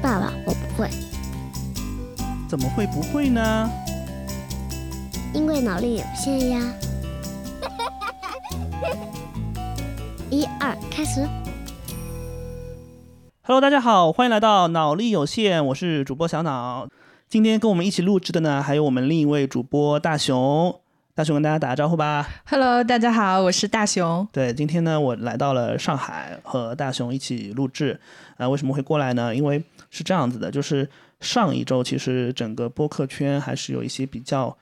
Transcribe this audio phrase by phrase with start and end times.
[0.00, 0.88] 爸爸，我不会，
[2.48, 3.68] 怎么会不会呢？
[5.34, 6.60] 因为脑力有限呀。
[10.30, 11.26] 一二，开始。
[13.42, 16.88] Hello，大家好，欢迎来到脑力有限，我是主播小脑。
[17.28, 20.80] 今天跟我们一起录制的呢，还有我们另一位主播大熊。
[21.14, 22.28] 大熊跟大家打个招呼吧。
[22.48, 24.28] Hello，大家好，我是大熊。
[24.30, 27.98] 对，今天呢，我来到了上海，和大熊一起录制。
[28.36, 29.34] 啊、为什么会过来呢？
[29.34, 30.88] 因为是这样子的，就是
[31.20, 34.56] 上一周其实整个播客圈还是有一些比较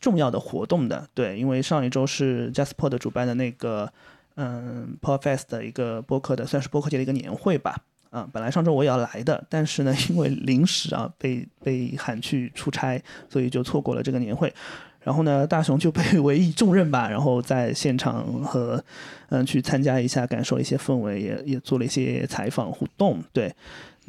[0.00, 1.08] 重要的活动的。
[1.14, 3.92] 对，因为上一周是 Jasper 的主办的那个
[4.36, 7.76] 嗯 Podfest 的一个播客的，算是播客界的一个年会吧。
[8.10, 12.98] 啊、本来上周我也要来的，但是呢，因为临时啊被被喊去出差，
[13.28, 14.50] 所以就错过了这个年会。
[15.00, 18.82] 然后呢，大雄就被 委以重任吧，然后在现场和
[19.28, 23.22] 嗯去参加一下，感受一些氛围，也也做了一些采访互动。
[23.30, 23.54] 对，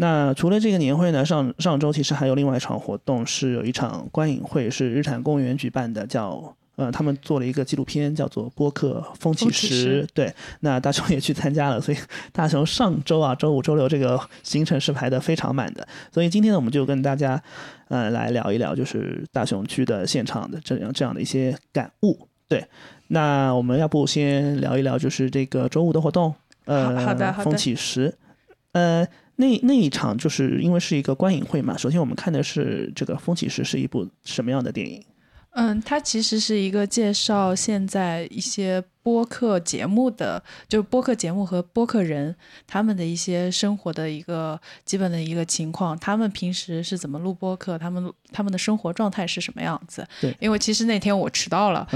[0.01, 6.55] 那除了这个年会呢，上上周其实还有另外一场活动，是有一场观影会，是日产公园举办的，叫。
[6.79, 10.03] 呃，他们做了一个纪录片，叫做《播客风起时时》。
[10.13, 11.97] 对，那大雄也去参加了，所以
[12.31, 15.85] 大雄上周啊，周五、周六这个行程是排的非常满的。
[16.09, 17.43] 所以今天呢，我们就跟大家
[17.89, 22.17] 呃来聊一聊，就是大雄去的现场的这样这样的一些感悟。
[22.47, 22.65] 对，
[23.09, 26.33] 那我们要不先聊一聊，就是这个周五的活动，
[26.63, 28.15] 呃，好好的好的风起时，
[28.71, 29.05] 呃。
[29.39, 35.01] 那那一场就是因为是一个观影会嘛，首先我们看的是这个《风起时》是一部什么样的电影？
[35.51, 42.35] 嗯，它其实是一个介绍现在一些播客节目的，就是播客节目和播客人
[42.67, 50.05] 他们的一些生活的一个基本的一个情况，他们平时是怎么录播客，他们他们的生活状态是什么样子。
[50.21, 51.87] 对因为其实那天我迟到了，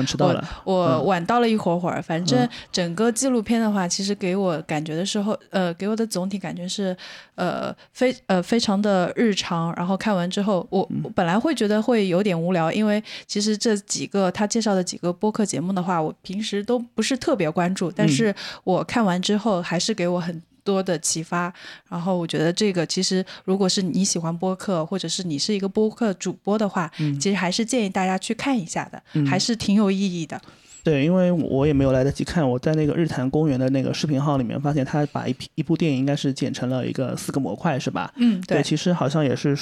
[0.64, 6.96] 我嗯晚到了一会儿会儿，反正嗯整个纪录片的话，其实给我感觉的时候，呃，给我的总体感觉是，
[7.36, 9.74] 呃，非呃非常的日常。
[9.76, 18.34] 然后看完之后，我本来会觉得会有点无聊，因为其实这几个他介绍的几个播客节目的话，我平时都不是特别关注，嗯但是
[18.64, 20.42] 我看完之后还是给我很。
[20.66, 21.54] 多的启发，
[21.90, 30.42] 然后我觉得这个其实，如果是你喜欢播客，或者是你是一个播客主播的话，嗯其实还是建议大家去看一下的，还是挺有意义的。
[30.82, 38.14] 对，因为我也没有来得及看，我在那个日坛公园的那个视频号里面发现，他把一批一部电影应该是剪成了一个四个模块，是吧？
[38.16, 39.58] 嗯，对，其实好像也是，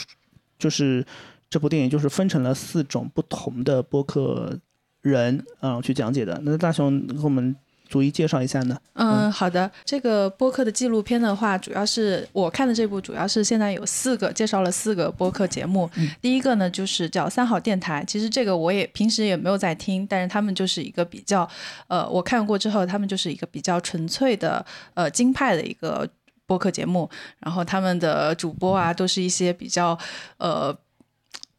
[0.59, 1.03] 就是
[1.49, 4.55] 这部电影就是分成了四种不同的播客
[5.01, 6.39] 人，嗯，去讲解的。
[6.43, 7.55] 那大雄给我们
[7.89, 8.77] 逐一介绍一下呢？
[8.93, 9.69] 嗯，好的。
[9.83, 15.89] 这个播客的纪录片的话，主要是我看的这部，主要是现在有四个介绍了四个播客节目。
[16.21, 18.03] 第一个呢，就是叫三好电台。
[18.07, 21.49] 其实这个我也平时也没有在听，但是他们就是一个比较，
[21.87, 26.07] 呃，我看过之后，他们就是一个比较纯粹的，呃，京派的一个
[26.45, 27.09] 播客节目。
[27.39, 29.97] 然后他们的主播啊，都是一些比较，
[30.37, 30.77] 呃。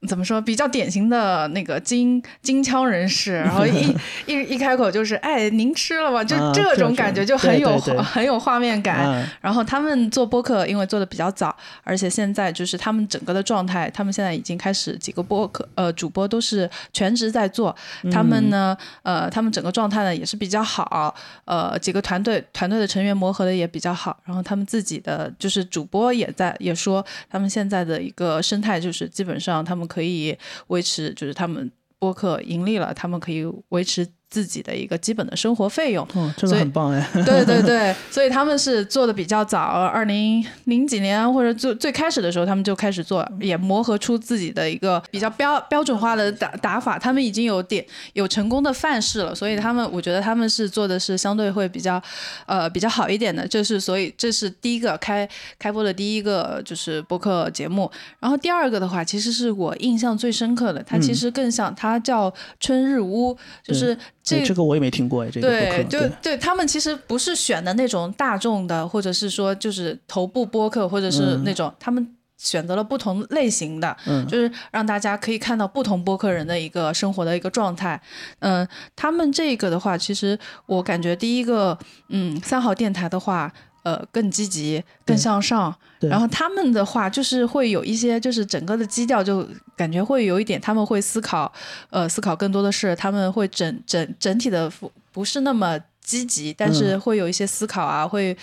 [0.08, 0.40] 怎么说？
[0.40, 3.94] 比较典型的那个金金枪人士， 然后一
[4.26, 9.06] 一一开口就是“哎，您吃了吗？”就啊这这种种感觉就很有很有画面感。
[9.06, 17.74] 嗯然后他们做播客，因为做的比较早，而且现在就是他们整个的状态，他们现在已经开始几个播客呃主播都是全职在做，
[18.10, 21.14] 他们呢呃他们整个状态呢也是比较好，
[21.44, 30.36] 呃几个团队团队的成员磨合的也比较好，然后他们自己的就是主播也在也说他们现在的一个生态就是基本上他们可以
[30.68, 36.02] 维持就是他们播客盈利了，他们可以维持自己的一个基本的生活费用。
[36.14, 37.06] 哦，这个很棒哎。
[37.26, 46.98] 对对对，所以他们是做的比较早，二零零几年或者最最开始的时候，他们就开始做，也磨合出自己的一个比较标标准化的打打法。
[46.98, 47.84] 他们已经有点
[48.14, 52.02] 有成功的范式了，所以他们我觉得他们是做的是相对会比较
[52.46, 53.46] 呃比较好一点的。
[53.46, 55.28] 这是所以这是第一个开
[55.58, 57.90] 开播的第一个就是播客节目。
[58.18, 78.00] 然后第二个的话，其实是我印象最深刻的，它其实更像它叫春日屋，就是这哎这个我也没听过哎，这个对对，对他们其实不是选的那种大众的，或者是说就是头部播客，或者是那种、他们选择了不同类型的，嗯就是让大家可以看到不同播客人的一个生活的一个状态。
[78.38, 83.52] 嗯、他们这个的话，其实我感觉第一个，嗯，三好电台的话。
[83.82, 89.46] 呃，更积极、更向上，然后他们的话就是会有一些，就是整个的基调就
[89.76, 91.52] 感觉会有一点，他们会思考，
[91.90, 98.36] 呃，思考更多的是他们会整整整体的不不是那么积极，但是会有一些思考啊，会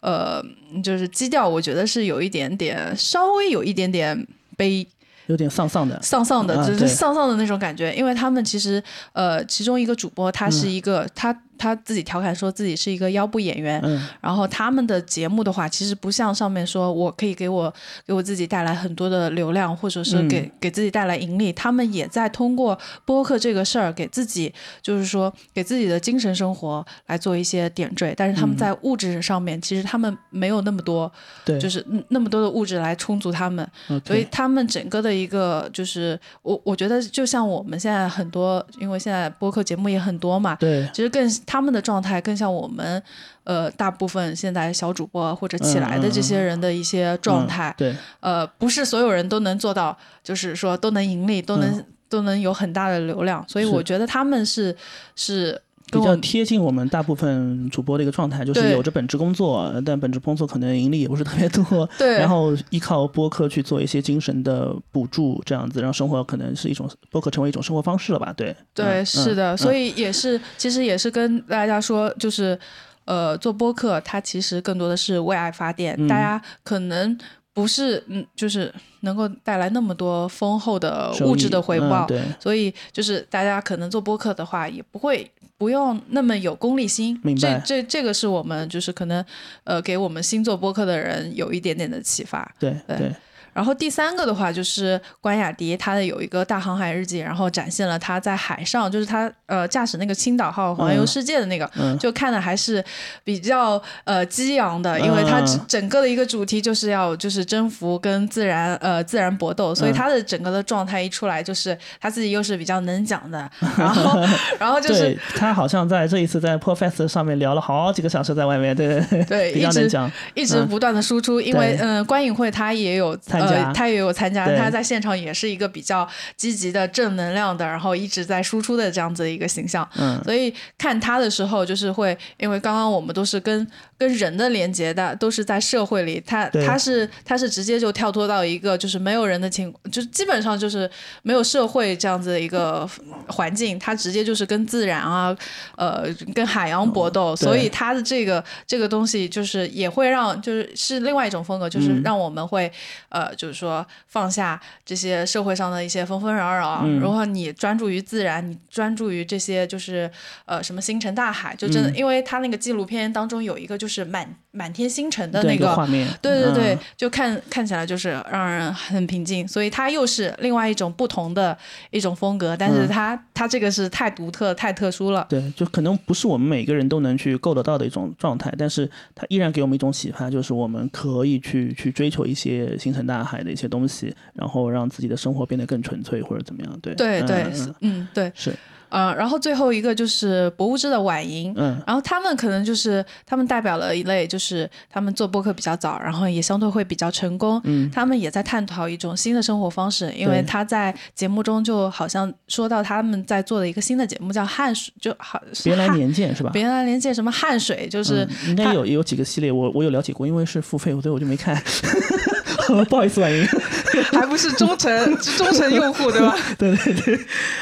[0.00, 0.42] 呃，
[0.82, 4.26] 就是基调，我觉得是有一点点，稍微有一点点
[4.56, 4.86] 悲
[5.26, 6.00] 有点丧丧的。
[6.02, 7.92] 丧丧的，就是丧丧的那种感觉。
[7.94, 8.82] 因为他们其实
[9.12, 14.06] 呃，其中一个主播他是一个、他他自己调侃说自己是一个腰部演员，嗯。
[14.20, 17.72] 然后他们的节目的话，其实不像上面说我可以给我
[18.06, 31.10] 给我自己带来很多的流量，或者是给、给自己带来盈利，他们也在通过播客这个事儿给自己，就是说给自己的精神生活来做一些点缀，但是他们在物质上面，其实他们没有那么多，
[31.44, 33.68] 对，就是嗯那么多的物质来充足他们，
[34.04, 40.88] 所以他们整个的一个就是我我觉得就像我们现在很多，因为现在播客节目也很多嘛，对。
[40.92, 43.02] 其实更他们的状态更像我们，
[43.44, 47.70] 呃，大部分现在小主播或者起来的这些人的一些状态。
[47.70, 53.44] 嗯对呃，不是所有人都能做到，就是说都能盈利，都能、都能有很大的流量。
[53.48, 54.76] 所以我觉得他们是
[55.14, 68.32] 是比较贴近我们大部分主播的一个状态，就是有着本职工作，但本职工作可能盈利也不是特别多，对，然后依靠播客去做一些精神的补助，这样子让生活可能是一种播客成为一种生活方式了吧？
[68.36, 69.58] 对，对，嗯是的，嗯。
[69.58, 72.58] 所以也是，其实也是跟大家说，就是，
[73.04, 76.08] 呃，做播客它其实更多的是为爱发电，嗯。
[76.08, 77.16] 大家可能
[77.56, 78.70] 不是，嗯，就是
[79.00, 87.18] 能够带来那么多丰厚的物质的回报，嗯对，所以就是大家可能做播客的话，也不会不用那么有功利心。
[87.24, 89.24] 明白这这这个是我们就是可能
[89.64, 92.54] 呃给我们新做播客的人有一点点的启发。
[92.58, 93.12] 对对对，
[93.56, 102.84] 然后第三个的话就是关雅迪，他的有一个大航海日记，然后展现了他在海上，就是他呃驾驶那个青岛号环游世界的那个，嗯就看的还是
[103.24, 114.20] 比较呃激昂的，因为他整个的一个主题就是要就是征服跟自然呃自然搏斗，所以嗯他的整个的状态一出来，就是他自己又是比较能讲的，然后
[114.60, 123.68] 然后就是他好像在这一次在 Podfest 上面聊了好几个小时，在外面，对对对， 比一直较能讲，嗯一直不断的输出，因为嗯、呃观影会他也有参加。
[123.68, 129.88] 呃，他也有参加，他在现场也是一个比较积极的、正能量的，然后一直在输出的这样子的一个形象。
[129.96, 133.66] 嗯，所以看他的时候，就是会，因为刚刚我们都是跟
[133.98, 140.90] 跟人的连接的，都是在社会里，他对他是他是直接就跳脱到一个就是没有人的情，就是基本上就是
[141.22, 142.88] 没有社会这样子的一个
[143.28, 145.36] 环境，他直接就是跟自然啊，
[145.76, 152.02] 呃，跟海洋搏斗，对所以他的这个这个东西就是也会让就是是另外一种风格，就是嗯。
[152.06, 152.70] 让我们会、
[153.08, 157.00] 呃，就是说放下这些社会上的一些纷纷扰扰，嗯。
[157.00, 160.08] 然后你专注于自然，你专注于这些就是
[160.44, 161.96] 呃什么星辰大海，就真的，嗯。
[161.96, 166.78] 因为他那个纪录片当中有一个就是满满天星辰的那个画面，对对对，嗯。
[166.96, 171.56] 就看看起来就是让人很平静，所以它又是另外一种不同的
[171.90, 172.88] 一种风格，但是嗯。
[172.88, 175.26] 它、它这个是太独特、太特殊了。
[175.28, 186.78] 对，就可能不是我们每个人都能去够得到的一种状态，但是它依然给我们一种启发，就是我们可以去去追求一些星辰大海的一些东西，然后让自己的生活变得更纯粹或者怎么样。
[186.80, 187.42] 对，嗯对对，
[187.80, 187.96] 嗯。
[187.96, 188.52] 嗯对，是，
[188.88, 197.60] 呃，然后最后一个就是博物志的晚莹，嗯然后他们可能就是他们代表了一类，就是他们做播客比较早，然后也相对会比较成功。
[197.64, 206.50] 嗯，他们也在探讨一种新的生活方式，因为他在节目中就好像说到他们在做的一个新的节目叫汗水，就好别来汗年鉴是吧？
[206.52, 211.60] 别来连见什么汗水，就是嗯、应该有有几个系列，我我有了解过，因为是付费，所以我就没看。
[212.88, 213.46] 不好意思，婉莹。
[214.12, 216.36] 还不是忠诚忠诚用户，对吧？
[216.58, 217.16] 对 对对。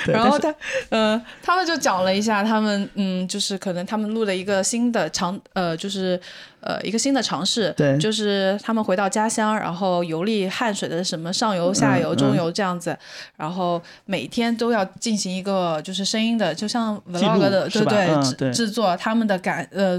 [0.06, 0.54] 对然后他，
[0.88, 6.20] 呃，他们就讲了一下，他们，嗯，就是可能他们录了一个新的长，呃，就是，
[6.66, 7.98] 呃，一个新的尝试，对。
[7.98, 12.96] 就是他们回到家乡，然后游历汉水的什么上游、下游、嗯中游这样子，
[13.36, 19.98] 然后每天都要进行一个就是声音的，就像 vlog 的，对对，嗯制制作他们的感，呃，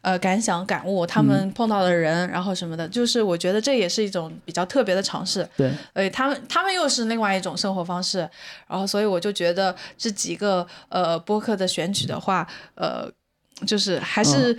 [0.00, 1.52] 呃，感想感悟，他们嗯。
[1.52, 5.48] 碰到的人，然后什么的，就是我觉得这也是一种比较特别的尝试。
[5.56, 8.28] 对，呃，他们他们又是另外一种生活方式，
[8.66, 13.08] 然后所以我就觉得这几个呃播客的选取的话，呃，
[13.64, 14.58] 就是还是。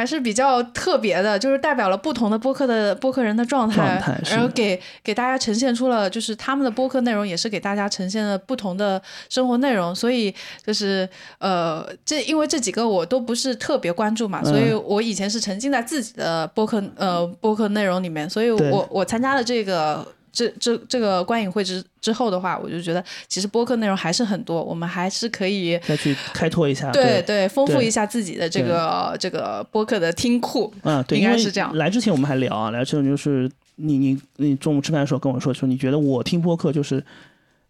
[0.00, 11.06] 还是比较特别的，就是代表了不同的播客的播客人的状态，状态然后给给大家呈现出了，就是他们的播客内容也是给大家呈现了不同的生活内容，所以就是
[11.38, 20.02] 呃，这因为这几个我都不是特别关注嘛，所以我以前是沉浸在自己的播客呃播客内容里面，所以我我参加了这个。
[20.32, 26.90] 这这这个观影会之之后的话，我就觉得其实播客内容还是很多，我们还是可以再去开拓一下。
[26.90, 30.72] 对对，丰富一下自己的这个这个播客的听库。
[30.82, 37.04] 嗯，对，应该是这样来之前我们还聊啊，来之前就是你你你中午吃饭的时候跟我说，说你觉得我听播客就是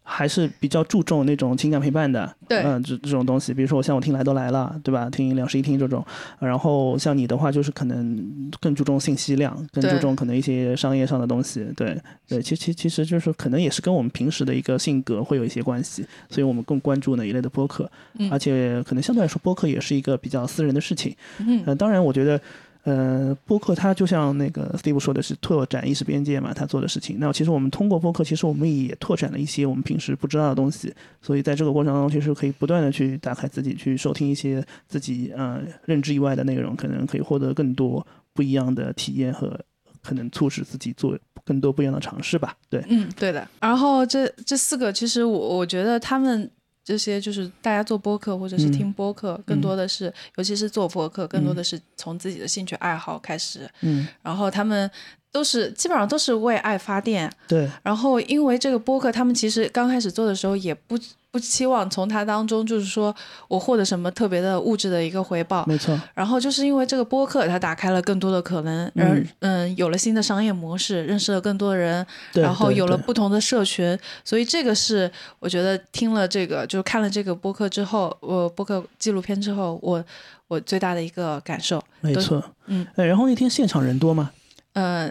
[0.03, 2.61] 还是比较注重那种情感陪伴的，对。
[2.63, 5.09] 嗯、这这种东西，比如说我像我听来都来了，对吧？
[5.09, 6.05] 听两室一厅这种，
[6.39, 18.29] 呃然后像你的话，就是可能更注重信息量，更注重可能一些商业上的东西，对对，其其其实就是可能也是跟我们平时的一个性格会有一些关系，所以我们更关注哪一类的播客，嗯。
[18.31, 21.63] 而且可能相对来说播客也是一个比较私人的事情，嗯。
[21.65, 22.39] 呃，当然，我觉得，
[22.83, 27.17] 呃，播客它就像那个 Steve 说的是拓展意识边界嘛，他做的事情。
[27.19, 30.91] 那其实我们通过播客，其实我们也拓展了一些我们平时不知道的东西。
[31.21, 39.59] 所以在这个过程当中，其实可以不断的去打开自己，去收听一些自己呃认知以外的内容，可能可以获得更多不一样的体验和
[40.01, 42.55] 可能促使自己做更多不一样的尝试吧。
[42.67, 43.47] 对，嗯，对的。
[43.59, 46.49] 然后这这四个，其实我我觉得他们
[46.83, 53.69] 这些就是大家做播客或者是嗯听播客，更多的是，尤其是做播客，更多的是从自己的兴趣爱好开始。
[53.81, 54.89] 嗯，然后他们
[55.31, 57.31] 都是基本上都是为爱发电。
[57.47, 60.97] 对，然后因为这个播客，他们其实刚开始做的时候也不
[61.31, 63.15] 不期望从它当中就是说
[63.47, 65.65] 我获得什么特别的物质的一个回报。
[65.65, 75.09] 没错，然后就是因为这个播客，它打开了更多的可能，嗯而嗯有了新的商业模式，认识了更多的人，然后有了不同的社群，所以这个是
[75.39, 80.03] 我觉得听了这个，就是看了这个播客之后，我播客纪录片之后，我
[80.49, 84.31] 我最大的一个感受，没错，嗯，哎，然后那天现场人多吗？
[84.73, 85.09] 呃，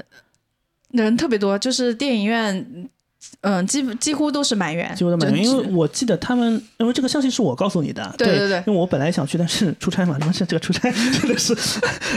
[0.91, 2.89] 人特别多，就是电影院，
[3.43, 11.55] 嗯、几乎几乎都是满员，几乎都满员，因为我记得他们，因为这个消息是我告诉你的，对对对对因为我本来想去，但是出差嘛，他们是这个出差 真的是，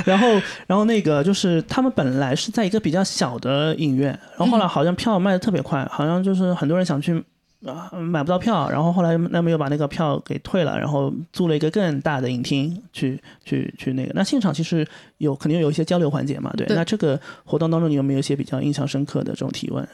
[0.05, 0.27] 然后
[0.67, 4.07] 然后那个就是他们本来是在一个比较小的影院，
[4.37, 7.23] 然后后来好像票卖的特别快，好像就是很多人想去。
[7.65, 14.11] 啊，买不到票，然后后来他们又把那个票给退了，然后租了一个更大的影厅去去去那个。
[14.13, 14.85] 那现场其实
[15.19, 16.67] 有肯定有一些交流环节嘛，对。
[16.67, 19.87] 对那这个活动当中，你有没有一些比较印象深刻的这种提问？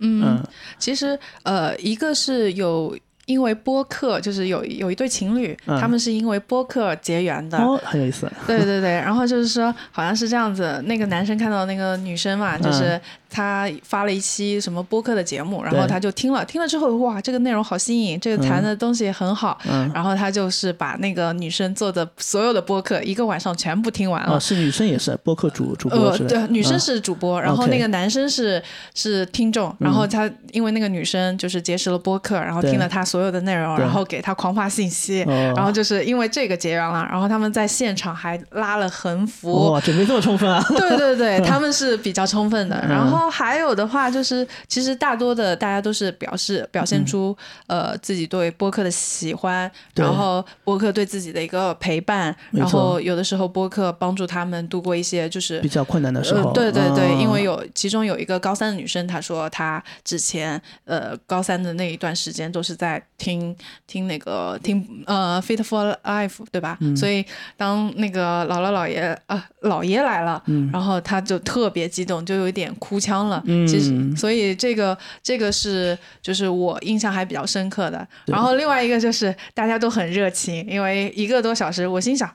[0.00, 0.22] 嗯。
[0.24, 0.44] 嗯，
[0.78, 5.78] 其实呃，一个是有因为播客，就是有有一对情侣，嗯。
[5.80, 8.30] 他们是因为播客结缘的，哦，很有意思。
[8.46, 13.00] 对对对，然后就是说，好像是这样子，那个男生看到那个女生嘛，就是
[13.30, 24.36] 他发了一期什么播客的节目，然后他就听了，听了之后，哇，这个内容好新颖，这个谈的东西很好，嗯，然后他就是把那个女生做的所有的播客一个晚上全部听完了。
[24.36, 28.62] 哦，是女生也是播客主主播对，女生嗯是主播，然后那个男生是
[28.94, 35.52] 是听众，然后他因为那个女生就是结识了播客，然后听了他所有的内容，然后给他狂发信息，哦。
[35.54, 40.64] 然后就是因为这个结缘了，然后他们在现场还拉了横幅，哇，准备这么充分啊！
[40.68, 42.76] 对对对， 他们是比较充分的。
[42.84, 42.88] 嗯。
[42.88, 47.36] 然后还有的话就是，其实大多的大家都是表示表现出、
[47.66, 57.20] 呃自己对播客的喜欢，然后播客对自己的一个陪伴，然后有的时候播客帮助他们度过一些就是比较困难的时候，呃，对对对，嗯。
[57.20, 63.54] 因为有其中有一个高三的女生，她说她之前呃高三的那一段时间都是在听
[63.86, 66.78] 听那个听呃 Fit for Life 对吧？
[66.80, 66.96] 嗯。
[66.96, 67.24] 所以
[67.56, 73.42] 当那个姥姥姥爷啊、姥爷来了，然后她就特别激动，就有一点哭腔了。
[73.46, 78.06] 嗯其实所以这个这个是就是我印象还比较深刻的。
[78.26, 82.32] 然后另外一个就是大家都很热情，因为一个多小时，我心想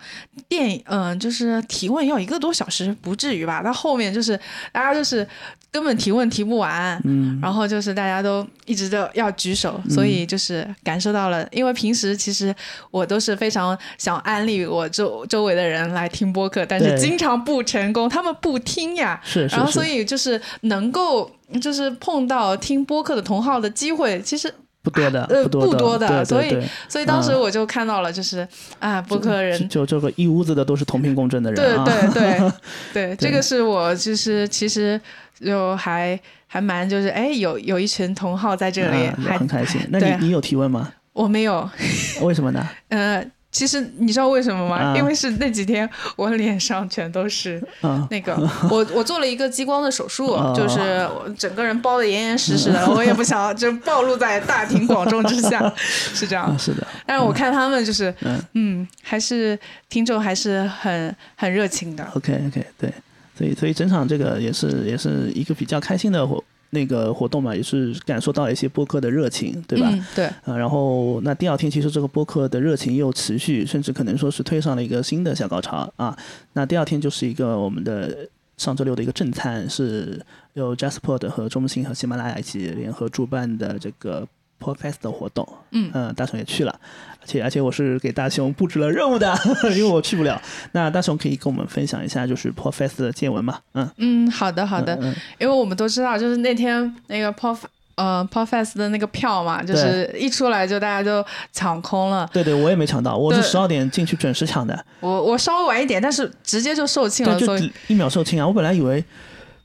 [0.47, 3.61] 电影嗯、就是提问要一个多小时不至于吧？
[3.63, 4.39] 到后面就是
[4.71, 5.27] 大家就是
[5.75, 12.55] 根本提问提不完，嗯，然后就是大家都一直都要举手，所以就是感受到了，因为平时其实
[12.91, 19.19] 我都是非常想安利我周周围的人来听播客，但是经常不成功，他们不听呀。
[19.25, 21.29] 是是然后所，以就是能够
[21.61, 24.49] 就是碰到听播客的同好的机会，其实
[24.81, 26.23] 不多的，呃不多的。
[26.23, 27.41] 所以所以当时嗯。
[27.41, 28.47] 我就看到了，就是
[28.79, 32.51] 啊，播客人就就这个一屋子的都是同频共振的人对，对对
[32.93, 34.99] 对， 这个是我就是其实
[35.39, 39.81] 就还还蛮就是哎有有一群同好在这里，啊还很开心。
[39.89, 40.91] 那对你你有提问吗？
[41.13, 41.69] 我没有，
[42.21, 42.67] 为什么呢？
[42.89, 44.75] 呃，其实你知道为什么吗？
[44.77, 48.35] 啊因为是那几天我脸上全都是啊，那个，
[48.69, 50.79] 我我做了一个激光的手术，哦就是
[51.15, 56.57] 我整个人包的严严实实的，我也不想就暴露在大庭广众之下， 是这样啊。
[56.59, 62.05] 是的，但是我看他们就是，嗯嗯，还是听众还是很很热情的。
[62.13, 62.93] OK OK，对，
[63.37, 69.87] 所以所以整场这个也是也是一个比较开心的活那个活动嘛，也是感受到一些播客的热情，对吧？
[69.91, 76.17] 嗯，对，啊，然后那第二天其实这个播客的热情又持续，甚至可能说是推上了一个新的小高潮啊。
[76.53, 78.27] 那第二天就是一个我们的
[78.57, 80.19] 上周六的一个正餐，是
[80.53, 84.27] 由 Jasper 和中信和喜马拉雅一起联合主办的这个
[84.65, 85.47] Podfest 的活动。
[85.71, 86.79] 嗯呃，大雄也去了，
[87.21, 89.37] 而且而且我是给大雄布置了任务的，
[89.75, 90.41] 因为我去不了。
[90.71, 93.59] 那大雄可以跟我们分享一下就是 Podfest 的见闻嘛？
[93.73, 97.57] 嗯，嗯，好的好的，嗯因为我们都知道，就是那天那个 Pod
[97.95, 102.29] 呃 Podfest 的那个票嘛，就是一出来就大家就抢空了。
[102.33, 107.57] 对对，我也没抢到，我是十二点进去准时抢的，我我稍微晚一点，但是直接就售罄了，就
[107.87, 108.47] 一秒售罄啊！
[108.47, 109.03] 我本来以为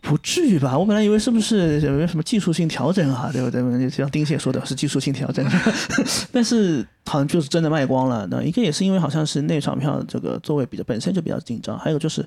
[0.00, 3.60] 不至于吧，我本来以为是不是有没有什么技术性调整啊，对不对？
[3.88, 5.44] 就像丁蟹说的是技术性调整，
[6.32, 8.26] 但是好像就是真的卖光了。
[8.30, 12.24] 那一个也是因为好像是那场票这个座位比较本身就比较紧张，还有就是。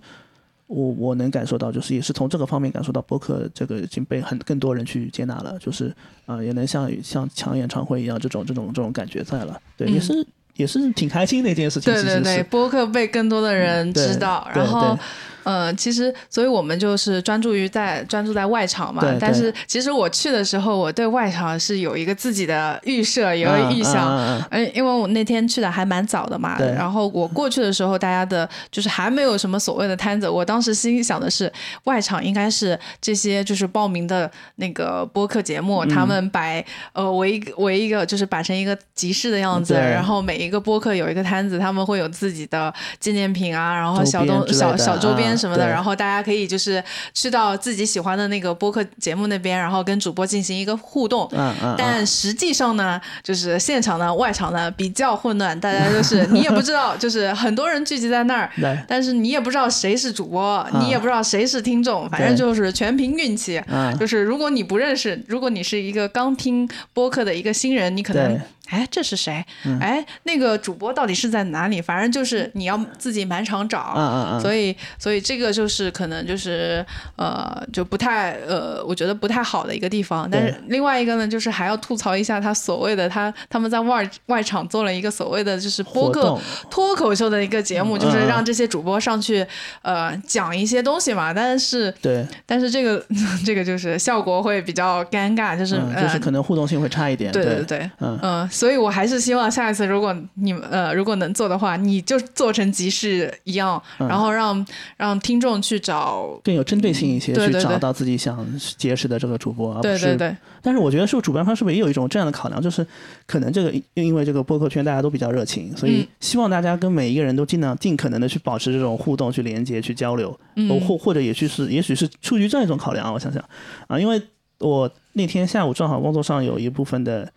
[0.67, 5.87] 我我能感受到，就是也是从这个方面感受到播客这个已经被很更多人去接纳了，就是
[6.25, 14.99] 啊、呃也能像像抢演唱会一样这种这种这种感觉在了，对，也嗯是也是挺开心的一件事情，对对对，播客被更多的人知道，对然后对。
[15.43, 19.17] 呃，其实，所以我们就是专注于在专注在外场嘛对。
[19.19, 24.03] 但是其实我去的时候，我对外场是有一个自己的预设，有一个嗯预想。
[24.49, 30.29] 嗯因为我那天去的还蛮早的嘛，对然后我过去的时候，大家的就是还没有什么所谓的摊子。
[30.29, 31.51] 我当时心里想的是，
[31.83, 51.27] 外场应该是这些就是报名的那个播客节目，嗯他们摆呃围一个围一个就是摆成一个集市的样子，然后每一个播客有一个摊子，他们会有自己的纪念品啊，然后小东小小周边啊什么的，然后大家可以就是去到自己喜欢的那个播客节目那边，然后跟主播进行一个互动。
[51.31, 58.49] 嗯嗯，但实际上呢，就是现场呢、外场呢比较混乱，大家就是你也不知道，就是很多人聚集在那儿，
[58.87, 63.61] 但是你也不知道谁是主播，你也不知道谁是听众，反正就是全凭运气。
[63.67, 63.97] 嗯。
[63.97, 69.45] 就是如果你不认识，如果你是一个刚听播客的一个新人，你可能哎这是谁？
[69.81, 71.81] 哎那个主播到底是在哪里？
[71.81, 73.93] 反正就是你要自己满场找。
[73.95, 76.83] 嗯嗯嗯，所以，所以这个就是可能就是
[77.17, 80.27] 呃，就不太呃，我觉得不太好的一个地方。
[80.31, 86.39] 但是另外一个呢，就是还要吐槽一下他所谓的他他们在外外场做了一个所谓的就是播客
[86.71, 89.45] 脱口秀的一个节目，嗯就是嗯让这些主播上去
[89.81, 91.33] 呃讲一些东西嘛。
[91.33, 93.03] 但是对， 但是这个
[93.45, 104.07] 这个就是效果会比较尴尬，就是、就是可能互动性会差一点，对对对对，嗯嗯、所以我还是希望下一次如果你们呃如果能做的话，你就做成集市一样，嗯。
[104.07, 106.39] 然后让让听众去找。
[106.43, 107.63] 更有针对性一些，去对对对。
[107.63, 112.85] 找到自己想结识的这个主播，而不是对对对，但是我觉得是不是主办方是不是也有一种这样的考量，就是
[113.25, 116.07] 可能这个因因为这个播客圈大家都比较热情，所以嗯。
[116.19, 120.69] 希望大家跟每一个人都尽量尽可能的去保持这种互动、去连接、去交流，嗯。
[120.69, 123.43] 呃或或者也许是也许是出于这样一种考量，我想想。
[123.87, 124.21] 啊，因为
[124.59, 127.31] 我那天下午正好工作上有一部分的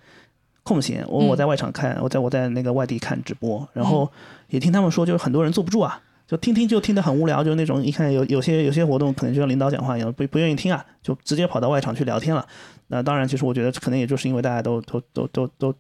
[0.67, 4.11] 空闲，我嗯我在外场看，我在我在那个外地看直播，然后
[4.49, 6.03] 也听他们说，就是很多人坐不住啊。
[6.27, 12.45] 就听听就听得很无聊，就那种一看有有些有些活动可能就像领导讲话一样，不不愿意听啊，就直接跑到外场去聊天了。
[12.89, 15.73] 那当然，其实我觉得可能也就是因为大家都都都都都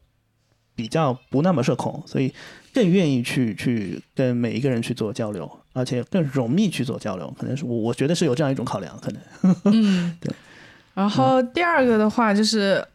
[0.76, 2.32] 比较不那么社恐，所以
[2.72, 7.28] 更愿意去去跟每一个人去做交流，而且更容易去做交流。
[7.36, 10.32] 可能是我我觉得是有这样一种考量，可能 嗯，对。
[10.94, 12.86] 然后第二个的话就是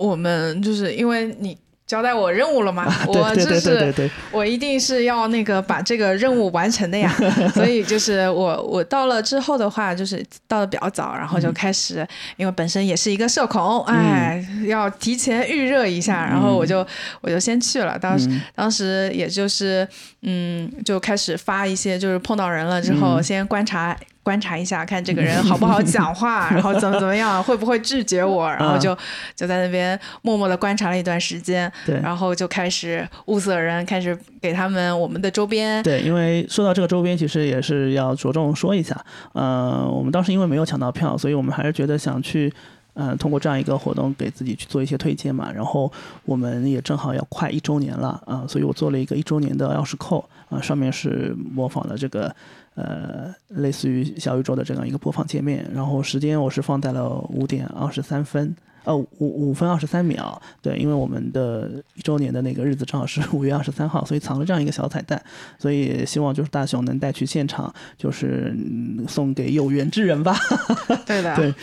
[0.00, 7.12] 我们就是因为你交代我任务了嘛，我就是我一定是要那个把这个任务完成的呀，
[7.52, 16.86] 所以就是我 我到了之后的话，就是到的比较早，然后就开始，因为本身也是一个社恐，哎，要提前预热一下，然后我就
[17.20, 18.40] 我就先去了，当时、嗯。
[18.54, 19.86] 当时也就是
[20.22, 23.22] 嗯，就开始发一些，就是碰到人了之后，嗯。
[23.22, 23.96] 先观察。
[24.30, 28.96] 观察一下，看这个人好不好讲话， 然后怎么怎么样，会不会拒绝我， 然后就
[29.34, 35.82] 就在那边默默的观察了一段时间，对然后就开始物色人，开始给他们我们的周边。
[35.82, 38.96] 对，因为说到这个周边，其实也是要着重说一下。
[39.32, 42.52] 呃，我们当时因为没有抢到票，所以我们还是觉得想去，
[42.94, 45.52] 呃，通过这样一个活动给自己去做一些推荐嘛。
[45.52, 45.90] 然后
[46.24, 52.34] 我们也正好要快一周年了啊、所以我做了一个一周年的钥匙扣啊、上面是模仿了这个。
[52.76, 65.20] 呃，类似于小宇宙的这样一个播放界面，然后时间我是放在了五点二十三分，呃，五五分二十三秒，对，因为我们的一周年的那个日子正好是五月二十三号，所以藏了这样一个小彩蛋，
[65.58, 70.34] 所以希望就是大雄能带去现场，就是、嗯、送给有缘之人吧。
[71.04, 71.54] 对的，对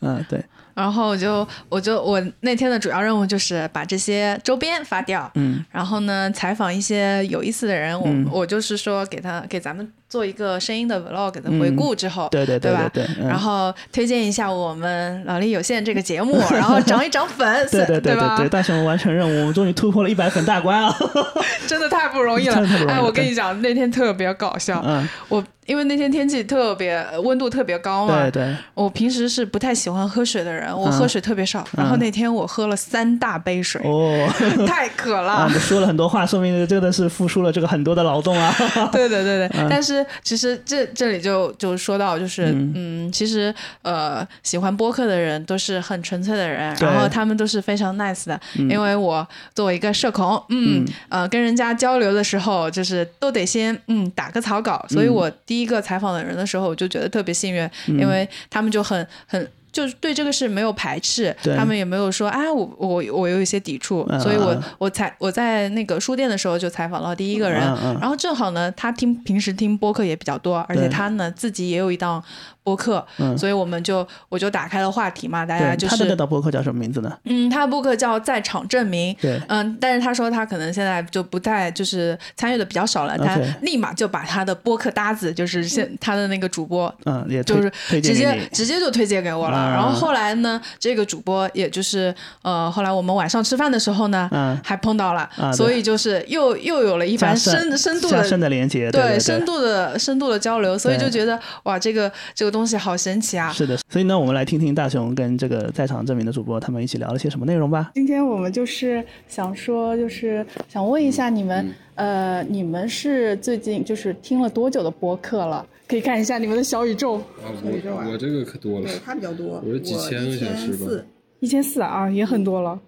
[0.00, 0.44] 嗯，对，
[0.78, 5.64] 然后我就我就我那天的主要任务就是把这些周边发掉，嗯。
[5.72, 8.28] 然后呢采访一些有意思的人，我、嗯。
[8.30, 18.36] 我就是说给他给咱们做一个声音的 vlog 的回顾之后，对对对吧对对，嗯、然后推荐一下我们脑力有限这个节目，然后涨一涨粉丝，对对对吧？
[18.36, 20.94] 对对，大熊完成任务，我们终于突破了一百粉大关啊！
[21.68, 31.62] 真的太不容易了 真的太不容易了哎，我跟你讲，那天特别搞笑，嗯，我因为那天天气特别温度特别高嘛，对对，我平时是不太喜欢喝水的人，我喝水特别少。
[31.76, 34.26] 然后那天我喝了三大杯水，哦，
[34.66, 35.46] 太渴了。
[35.60, 38.50] 说了很多话，说明这真的是付出了这个很多的劳动啊。
[38.90, 42.98] 对对对对，嗯但是实其实这这里就就说到就是嗯。
[43.10, 59.48] 其实呃喜欢播客的人都是很纯粹的人，然后他们都是非常 nice 的，因为我作为一个社恐，嗯呃跟人家交流的时候就是都得先嗯打个草稿，所以我第一个采访的人的时候我就觉得特别幸运，因为他们就很很。
[59.70, 64.62] 就是对这个事没有排斥，他们也没有说啊，我我我有一些抵触，嗯所以我嗯。
[64.78, 72.22] 我采我在那个书店的时候就采访了第一个人，嗯嗯然后正好呢，他听平时听播客也比较多，而且他呢自己也有一档
[72.68, 73.06] 播客，
[73.38, 77.10] 所以我们就我就打开了话题嘛，大家，就是他的那档播客叫什么名字呢？
[77.24, 79.40] 嗯，他的播客叫在场证明，对。
[79.48, 88.38] 嗯，但是他说他可能现在就不再就是参与的比较少了，他立马就把他的播客搭子，就是现他的那个主播嗯，也就是直接。
[88.52, 89.56] 直接就推荐给我了。
[89.56, 89.70] 啊。
[89.70, 94.58] 然后后来呢，这个主播也就是呃，后来我们晚上吃饭的时候呢，嗯。
[94.64, 103.52] 还碰到了，啊所以就是又又有了一番深深度的深的连接，对对深度的深度的交流，所以就觉得哇，这个这个东西好神奇啊！
[103.52, 103.76] 是的。
[103.88, 107.90] 所以呢，我们来听听大雄跟这个在场证明的主播他们一起聊了些什么内容吧。
[107.94, 115.66] 今天我们就是想说，就是想问一下你们，呃，你们是最近就是听了多久的播客了？
[115.86, 121.02] 可以看一下你们的小宇宙，啊，我我这个可多了对，他比较多，我是几千个小时吧1400
[121.40, 122.78] 一千四啊，也很多了，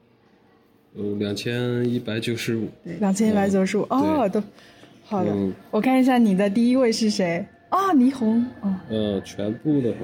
[0.97, 4.43] 呃，两千一百九十五，两千一百九十五哦，都
[5.05, 5.51] 好的嗯。
[5.71, 7.43] 我看一下你的第一位是谁？
[7.71, 9.99] 啊，霓虹哦，嗯，全部的话，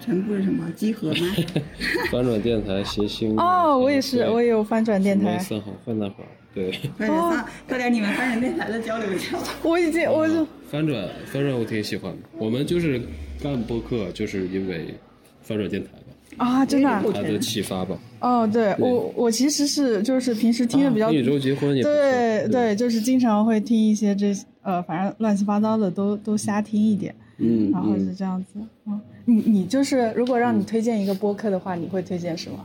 [0.00, 0.68] 全部是什么？
[0.72, 1.26] 集合吗？
[2.10, 6.16] 翻转电台谐星哦，我也是，我也有翻转电台，三好换大好，
[6.54, 9.38] 对，快点发，快点你们翻转电台的交流一下。
[9.62, 12.10] 我已经我就翻转翻转我挺喜欢。
[12.12, 13.00] 的，我们就是
[13.42, 14.94] 干播客，就是因为
[15.42, 15.90] 翻转电台。
[15.90, 15.98] 吧，
[16.36, 17.02] 啊，真的啊？
[17.14, 17.98] 它的启发吧。
[18.20, 28.60] 哦，对我我其实是就是平时听的比较跟宇宙结婚也对对，就是经常会听一些这呃，反正乱七八糟的都都瞎听一点，嗯，然后是这样子。
[28.86, 32.64] 嗯，你你就是如果让你推荐一个播客的话，你会推荐什么？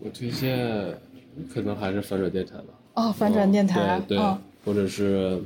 [0.00, 0.56] 我推荐
[1.52, 2.64] 可能还是反转电台吧。
[2.94, 4.18] 哦，反转电台，对
[4.64, 5.40] 或者是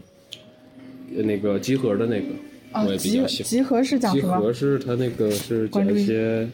[1.11, 2.27] 那个集合的那个，
[2.75, 3.51] 我哦，也比集较喜欢。
[3.51, 4.41] 集合是讲集什么？
[4.41, 6.49] 合是它那个是讲关注一一些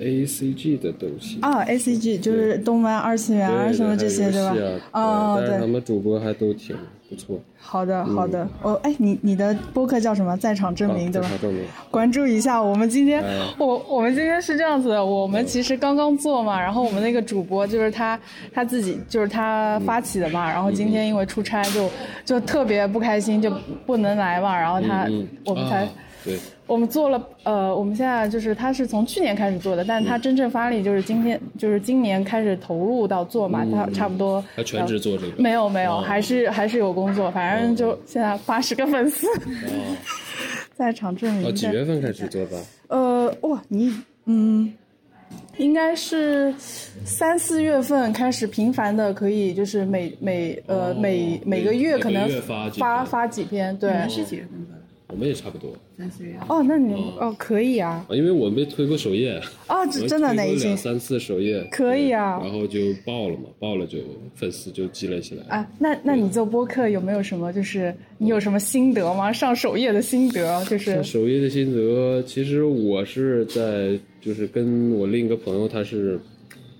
[0.00, 4.54] A C G 的东西，啊，A C G 就是动漫、二次元啊什么这些，对吧？
[4.90, 6.76] 啊哦，对他，们主播还都挺
[7.08, 7.40] 不错。
[7.56, 8.46] 好的好的。
[8.62, 10.36] 哦，哎，你你的播客叫什么？
[10.36, 11.34] 在场证明，啊对吧在？
[11.34, 11.64] 场证明。
[11.90, 18.18] 关注一下，我们今天、哎我我们今天是这样子的，我们其实刚刚做嘛，然后我们那个主播就是他
[18.52, 21.88] 他自己就是他发起的嘛，然后今天因为出差就
[22.24, 23.50] 就特别不开心，就
[23.86, 25.84] 不能来嘛，然后他、嗯，我们才。
[25.84, 25.88] 啊
[26.24, 35.42] 对，我们做了，呃，我们现在就是他是从去年开始做的，但是他真正发力就是今天，就是今年开始投入到做嘛，他差不多还全职做这个。
[35.42, 39.96] 没有没有，哦还是还是有工作，反正就现在八十个粉丝，哦，
[40.74, 41.48] 在场证明。
[41.48, 42.58] 哦，几月份开始做的？
[42.88, 44.72] 呃，哇，你嗯，
[45.58, 53.92] 应该是三四月份开始频繁的，可以就是每每呃、哦每每个每每个月可能发发发几篇，对。
[54.08, 54.80] 是几月份的？
[55.08, 56.34] 我们也差不多三四月。
[56.48, 60.74] 哦，那你哦可以啊，啊，因为我们被推过首页，哦，这真的哪一期？
[60.76, 63.98] 三次首页，可以啊然后就爆了嘛，爆了就
[64.34, 65.44] 粉丝就积累起来。
[65.48, 69.32] 啊，那那你做播客有没有什么就是你有什么心得吗？
[69.32, 76.18] 上首页的心得就是上首页的心得，其实我是在就是跟我另一个朋友，他是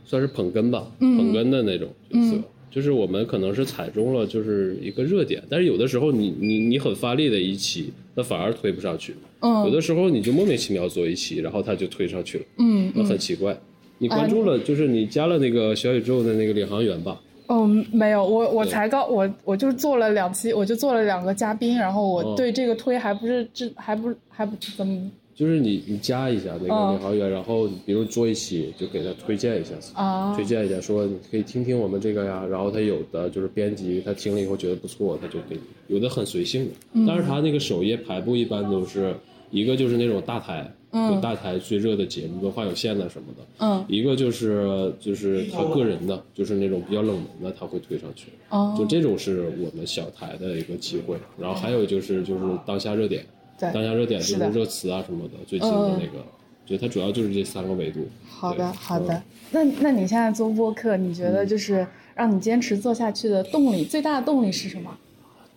[0.04, 2.42] 算是捧哏吧，嗯捧哏的那种角色。
[2.74, 9.14] 就是我们可能是踩中了就是一个热点，但是有的时候你你你很发力的一期，那反而推不上去。
[9.40, 13.56] 嗯有的时候你就莫名其妙做一期，然后他就推上去了，嗯那很奇怪。
[13.98, 17.20] 你关注了，就是你加了那个小宇宙的那个领航员吧？
[17.46, 26.92] 哦没有，我我才刚我我就做了两期，我就做了两个嘉宾，然后我哦对这个推还不是这还不还不怎么就是你你加一下那个哦。
[26.92, 36.68] 领航员，然后比如坐一起就给他推荐一下，啊推荐一下说你可以听听我们这个呀，然后他有的就是编辑他听了以后觉得不错，他就给你，有的很随性
[37.06, 39.14] 但是他那个首页排布一般都是
[39.50, 43.84] 一个就是那种大台，有大台最热的节目，文化有限的什么的，嗯。
[43.88, 48.74] 一个就是就是他个人的，就是那种比较冷门的，他会推上去，哦。
[48.78, 53.24] 就这种是我们小台的一个机会，然后还有就是就是当下热点。
[53.58, 56.24] 对当下热点就是热词啊什么的，最近的那个，
[56.66, 58.06] 就它主要就是这三个维度。
[58.28, 64.96] 好的好的嗯，那那你现在做播客，你觉得就是让你坚持做下去的动力最大的动力是什么？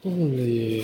[0.01, 0.83] 动力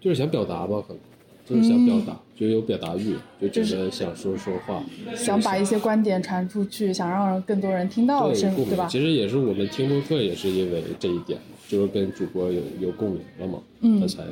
[0.00, 0.98] 就是想表达吧，可能
[1.44, 4.82] 就是想表达，就有表达欲，就觉得想说说话，
[5.14, 8.88] 想把一些观点传出去，想让更多人听到，对吧？
[8.90, 14.00] 其实也是我们听播客也是因为这一点，就是跟主播有有共鸣了嘛，嗯。
[14.00, 14.24] 他才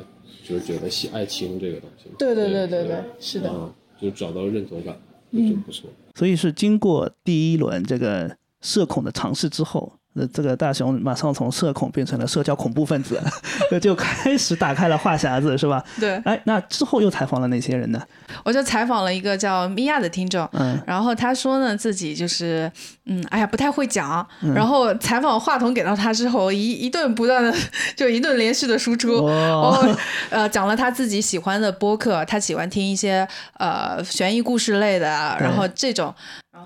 [0.43, 2.09] 就是觉得喜爱情这个东西。
[2.17, 3.49] 对对对对对，是的。
[3.51, 4.97] 啊，就找到认同感，
[5.31, 5.89] 就真不错。
[6.15, 13.21] 所以是经过第一轮这个社恐的尝试之后，那这个大熊马上从社恐变成了社交恐怖分子，
[13.79, 15.83] 就开始打开了话匣子，是吧？
[15.99, 18.01] 对，哎，那之后又采访了哪些人呢？
[18.43, 22.69] 我就采访了一个叫米娅的听众，嗯，然后他说呢，自己就是，
[23.05, 24.27] 嗯，哎呀，不太会讲。
[24.53, 27.53] 然后采访话筒给到他之后，一一顿不断的，
[27.95, 29.25] 就一顿连续的输出。
[29.25, 29.97] 哦哦，
[30.29, 35.07] 呃，讲了他自己喜欢的播客，他喜欢听一些呃悬疑故事类的，
[35.39, 36.13] 然后这种。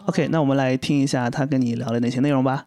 [0.08, 2.66] OK，那我们来听一下他跟你聊了哪些内容吧。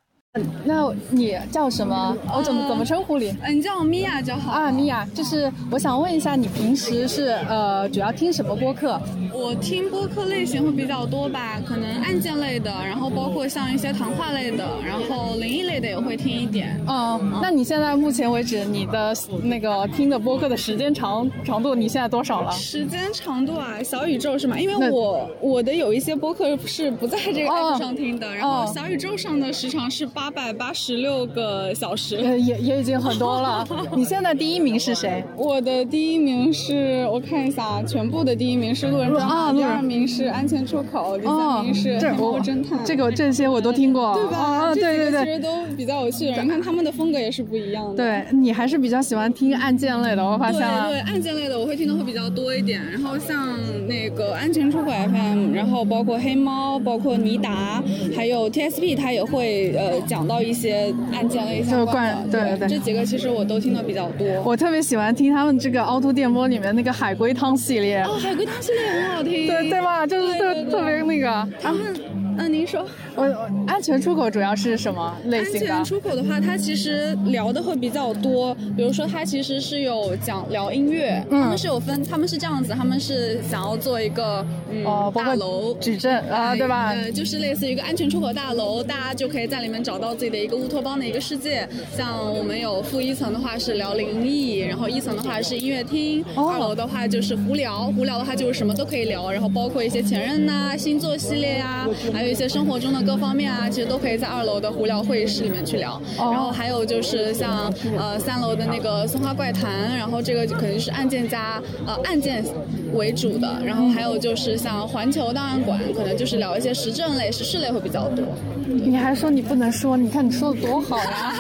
[0.65, 2.17] 那你叫什么？
[2.35, 3.35] 我怎么怎么称呼你？
[3.43, 4.53] 嗯，你叫我米娅就好。
[4.53, 9.01] 啊，米娅，就是我想问一下，你平时是呃主要听什么播客？
[9.33, 16.81] 我听播客类型会比较多吧，可能案件类的，然后包括像一些谈话类的，然后灵异类的也会听一点。
[16.89, 22.51] 嗯，那你现在目前为止你的那个听的播客的时间长长度，你现在多少了？
[22.53, 24.59] 时间长度啊，小宇宙是吗？
[24.59, 32.17] 因为我我的有一些播客是不在这个哦 app 上听的，然后小宇宙上的时长是八百八十六个小时。
[32.17, 33.67] 呃，也也已经很多了。
[33.97, 35.23] 你现在第一名是谁？
[35.37, 39.11] 我的第一名是我看一下啊，全部的第一名是路人
[39.55, 42.79] 第二名是安全出口，第哦三名是黑这我猫侦探。
[42.85, 44.39] 这个这些我都听过，对吧？
[44.39, 45.39] 啊，这对对对其实。
[45.41, 46.43] 都比较有趣的。
[46.43, 47.97] 你看他们的风格也是不一样的。
[47.97, 50.89] 对你还是比较喜欢听案件类的，我发现了。
[50.89, 52.83] 对，案件类的我会听的会比较多一点。
[52.91, 53.49] 然后像
[53.87, 57.83] 那个安全出口 FM，然后包括黑猫，包括尼达，
[58.17, 62.25] 还有 TSP，它也会呃讲到一些案件类相关的。
[62.25, 64.27] 就关对对这几个其实我都听的比较多。
[64.43, 69.47] 我特别喜欢听他们这个凹凸电波里面那个海龟汤系列，哦，海龟汤系列很好听。
[69.47, 70.07] 对对吧？
[70.07, 71.49] 就是特对对对特别那个。
[71.61, 71.95] 他们，
[72.39, 72.87] 嗯，您说。
[73.17, 75.85] 我我安全出口主要是什么类安型的全？
[75.85, 78.55] 出口的话，它其实聊的会比较多。
[78.77, 86.91] 比如说，它其实是有讲聊音乐，嗯他们是有分，他们是这样子，他们是想要做一个嗯、哦包括大楼矩阵啊，对吧？
[86.91, 91.69] 呃，就是类似于一个安全出口大楼，大家就可以在里面找到自己的一个乌托邦的一个世界。
[91.97, 106.01] 像我们有负一层的话是聊灵异，然后一层的话是音乐厅，哦二楼的话就是胡聊，胡聊的话就是什么都可以聊，然后包括一些前任呐、星座系列呀、还有一些生活中的各方面啊，其实都可以在二楼的胡聊会议室里面去聊。
[106.19, 112.45] 哦然后还有就是像呃三楼的那个松花怪谈，然后这个就肯定是案件加呃案件
[112.93, 118.25] 为主的，然后还有就是像环球档案馆，可能就是聊一些时政类、时事类会比较多。
[118.67, 121.35] 你还说你不能说，你看你说的多好呀，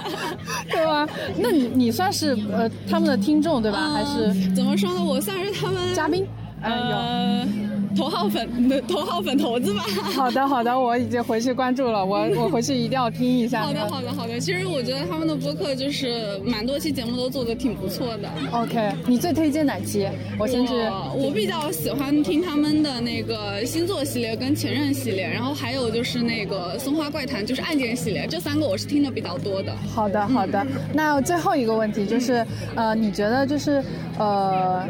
[0.70, 1.08] 对吧？
[1.38, 3.90] 那你你算是呃他们的听众对吧？
[3.90, 5.02] 还是嗯怎么说呢？
[5.02, 6.26] 我算是他们嘉宾？
[6.62, 6.76] 哎呦。
[6.76, 7.48] 呃
[7.96, 9.82] 头号粉头号粉头子吧。
[10.14, 13.62] 好的，好的，我已经回去关注了，我我回去一定要听一下。
[13.62, 14.38] 好的，好的，好的。
[14.40, 18.28] 其实我觉得他们的播客就是蛮多期节目都做的挺不错的。
[18.52, 20.08] OK，你最推荐哪期？
[20.38, 20.74] 我先去。
[21.14, 29.74] 我我比较喜欢听他们的那个星座系列跟前任系列，然后还有就是那个松花怪谈，就是案件系列，这三个我是听的比较多的。
[29.94, 30.66] 好的，好的。
[30.92, 33.82] 那最后一个问题就是，呃，你觉得就是
[34.18, 34.84] 呃，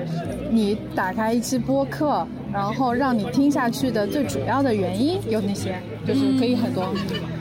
[0.50, 5.80] 你打开一期播客，然后让你听下去的最主要的原因有哪些？
[6.08, 6.92] 就是可以很多。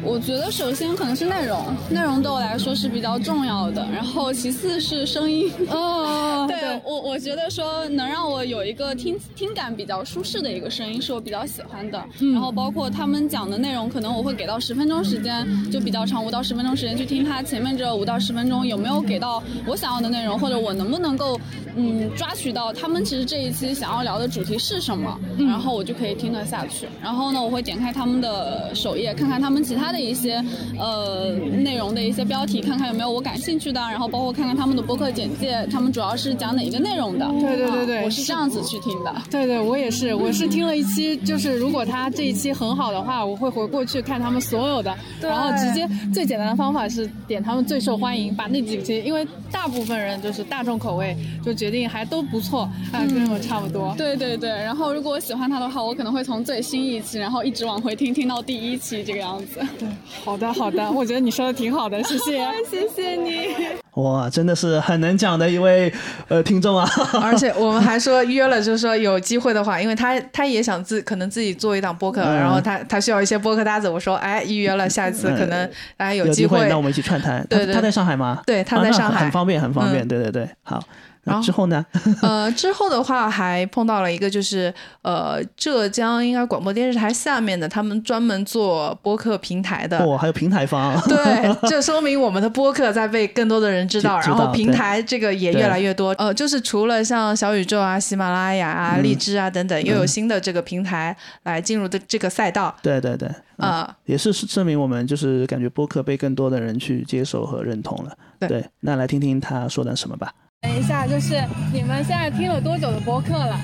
[0.03, 5.49] 我觉得首先可能是内容，内容对我来说是比较重要的，然后其次是声音。
[5.69, 12.03] 哦，对我，我觉得说能让我有一个听听感比较舒适的一个声音，是我比较喜欢的。
[12.33, 21.39] 然后包括他们讲的内容，可能我会给到十分钟时间，就比较长，五到十分钟时间去听他前面这五到十分钟有没有给到我想要的内容，或者我能不能够
[21.75, 26.87] 嗯抓取到他们其实这一期想要聊的主题是什么，然后我就可以听得下去。
[27.01, 30.43] 然后呢，我会点开他们的首页，看看他们其他的一些
[30.79, 31.31] 呃
[31.63, 37.27] 内容的一些标题，看看有没有我感兴趣的，然后包括看看他们的播客简介，他们主要是讲哪一个内容的。
[37.39, 39.13] 对对对对啊我是这样子去听的。
[39.29, 53.93] 对对，我也是，我是听了一期，就是如果他这一期很好的话，我会回过去看他们所有的，然后直接最简单的方法是点他们最受欢迎，把那几期，因为大部分人就是大众口味，就决定还都不错，啊，跟我差不多。
[53.97, 59.59] 对对对，然后如果我喜欢他的话，我可能会从最新一期，然后一直往回听，听到第一期这个样子。
[59.77, 59.87] 对
[60.23, 62.39] 好的好的，我觉得你说的挺好的，谢谢。
[62.71, 63.49] 谢谢你。
[63.95, 65.91] 哇，真的是很能讲的一位
[66.27, 66.87] 呃听众啊！
[67.21, 73.89] 而且我们还说约了，就是说有机会的话，因为他他也想自可能自己做一档播客，嗯然后他他需要一些播客搭子。
[73.89, 76.69] 我说哎，预约了，下一次可能大家有机会。
[76.69, 77.45] 那我们一起串谈。
[77.49, 78.41] 对对他他在上海吗？
[78.45, 80.05] 对他在上海很方便，很方便。
[80.05, 80.81] 嗯对对对，好。
[81.27, 81.85] 然后之后呢？
[82.21, 89.97] 呃，之后的话还碰到了一个，就是呃浙江应该广播电视台下面的，他们专门做播客平台的。
[89.99, 90.99] 哦，还有平台方。
[91.07, 96.09] 对，这说明我们的播客在被更多的人人知道， 知然后平台这个也越来越多。
[96.17, 102.75] 呃，就是除了像小宇宙啊、喜马拉雅啊、嗯荔枝啊等等，又有新的这个平台来进入的这个赛道。
[102.81, 108.11] 对对对，嗯啊、也是证明我们就是感觉播客被更多的人去接受和认同了。
[108.39, 110.33] 对那来听听他说点什么吧。
[110.61, 113.59] 等一下，就是你们现在听了多久的播客了？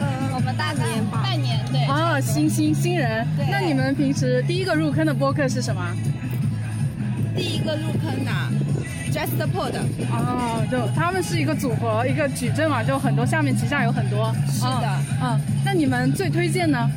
[0.00, 1.86] 嗯我们大年吧，半年对。
[1.86, 3.26] 哦，新新新人。
[3.50, 5.80] 那你们平时第一个入坑的播客是什么？
[7.36, 8.30] 第一个入坑的
[9.12, 9.72] Just Pod，
[10.10, 14.34] 哦，就他们是一个组合，一个矩阵嘛，就很多下面旗下有很多。
[14.48, 16.90] 是的嗯，嗯那你们最推荐呢？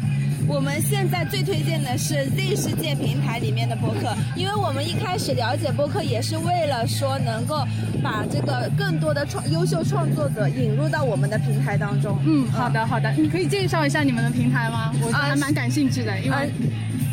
[0.51, 7.65] 我们现在最推荐的是 Z 世界平台里面的播客，因为我们一开始了解播客也是为了说能够
[8.03, 12.19] 把这个更多的创优秀创作者引入到我们的平台当中。
[12.25, 14.93] 嗯，好的好的，你可以介绍一下你们的平台吗？
[15.01, 16.37] 我啊还蛮感兴趣的，因为。
[16.37, 16.47] 呃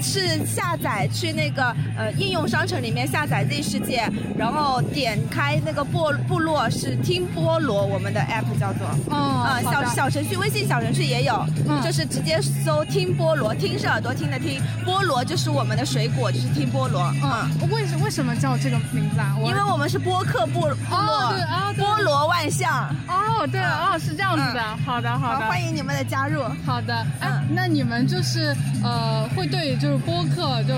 [0.01, 8.87] 是下载去那个呃应用商城里面下载 Z 世界，然后点开那个部部落是听菠萝，我们的 app 叫做。
[9.11, 17.03] 哦啊、小小程序，微信小程序也有，嗯就是直接搜听菠萝，听是耳朵听的听，菠萝就是我们的水果，就是听菠萝。
[17.23, 19.35] 嗯，嗯，为什为什么叫这个名字啊？
[19.45, 22.88] 因为我们是播客部部哦落，对啊对菠萝万象。
[23.09, 26.43] 哦对哦是这样子的，好的好的，欢迎你们的加入。
[26.67, 30.75] 好的，哎，嗯那你们就是呃，会对就是播客，就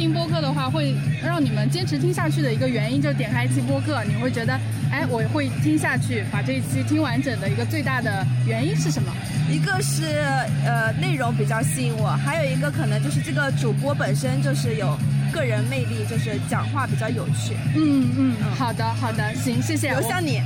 [0.00, 4.58] 听播客的话，会让你们坚持听下去的一个原因，就是点开一期播客，你会觉得，
[4.90, 9.12] 哎，我会听下去，把这一期听完整的一个最大的原因是什么？
[9.50, 10.16] 一个是
[10.64, 14.98] 呃内容比较吸引我，还有一个可能就是这个主播本身就是有
[15.34, 17.54] 个人魅力，就是讲话比较有趣。
[17.76, 19.90] 嗯嗯，好的好的，行，谢谢。
[19.90, 20.40] 留下你，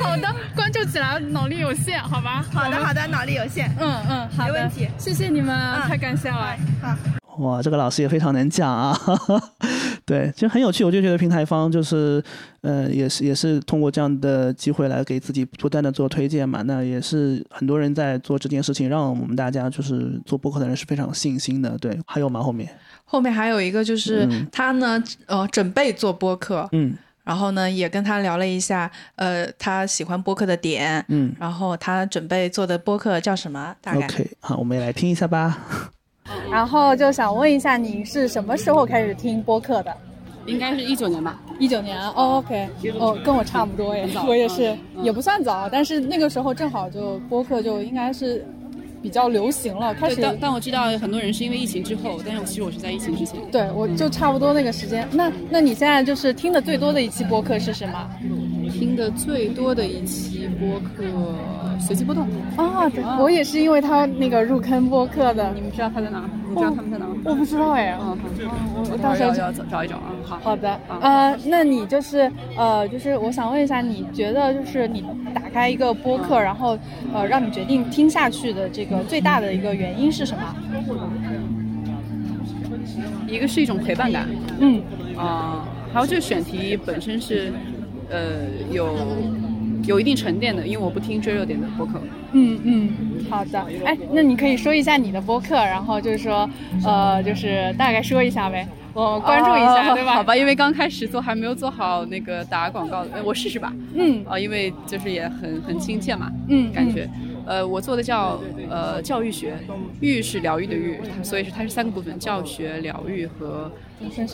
[0.00, 2.46] 好的，关注起来，脑力有限，好吧？
[2.52, 3.68] 好的好的，脑力有限。
[3.80, 6.56] 嗯嗯，好的，没问题谢谢你们，嗯太感谢了。
[6.80, 6.96] 好。
[7.38, 8.98] 哇，这个老师也非常能讲啊，
[10.04, 10.84] 对，其实很有趣。
[10.84, 12.22] 我就觉得平台方就是，
[12.62, 16.62] 呃，也是也是通过这样的机会来给自己不断的做推荐嘛。
[16.62, 21.76] 那也是很多人在做这件事情，让我们大家就是做播客的人是非常有信心的。
[21.78, 22.42] 对，还有吗？
[22.42, 22.68] 后面，
[23.04, 33.74] 后面还有一个就是嗯他呢，呃，准备做播客，嗯然后呢也跟他聊了一下，呃，他喜欢播客的点，嗯然后他准备做的播客叫什么？
[33.82, 35.90] 大概，OK，好，我们也来听一下吧。
[36.50, 39.96] 然后就想问一下，你是什么时候开始听播客的？
[40.46, 41.40] 应该是一九年吧。
[41.58, 42.68] 一九年哦，OK，
[43.00, 48.46] 哦，跟我差不多耶，我也是，也不算早，但是那个时候正好就播客就应该是
[49.02, 53.40] 比较流行了，开，始但但我知道很多人是因为疫情之后，但是其实我是在疫情之前。
[53.50, 55.08] 对我就差不多那个时间。
[55.10, 58.10] 那那你现在就是听的最多的一期播客是什么？
[58.78, 61.04] 听的最多的一期播客
[61.80, 62.28] 随机波动。
[62.56, 65.50] 啊，对，我也是因为他那个入坑播客的。
[65.54, 66.28] 你们知道他在哪？
[66.48, 67.06] 你知道他们在哪？
[67.24, 67.96] 我不知道哎。
[68.00, 70.12] 嗯，好，我到时候要找找一找啊。
[70.22, 70.38] 好。
[70.42, 75.02] 好的，呃，那你就是呃，就是我想问一下，你觉得就是你
[75.34, 76.78] 打开一个播客，然后
[77.14, 80.54] 呃，让你决定听下去的这个最大的一个原因是什么？
[83.28, 84.28] 一个是一种陪伴感，
[84.60, 84.80] 嗯，
[85.16, 87.52] 啊、还有这个选题本身是，
[88.10, 88.94] 呃，有
[89.84, 92.00] 有一定沉淀的，因为我不听追热点的播客。
[92.32, 92.90] 嗯嗯，
[93.30, 93.64] 好的。
[93.84, 96.48] 哎，那你可以说一下你的播客，然后就是说，
[96.84, 100.14] 呃，就是大概说一下呗，我关注一下，哦对吧？
[100.14, 103.72] 好吧，因为刚开始做还没有做好那个打广告，呃我试试吧。
[103.94, 107.08] 嗯啊、因为就是也很很亲切嘛，嗯感觉。
[107.46, 109.54] 呃，我做的叫呃教育学，
[110.00, 113.70] 育是疗愈的育，所以是它是三个部分：教学、疗愈和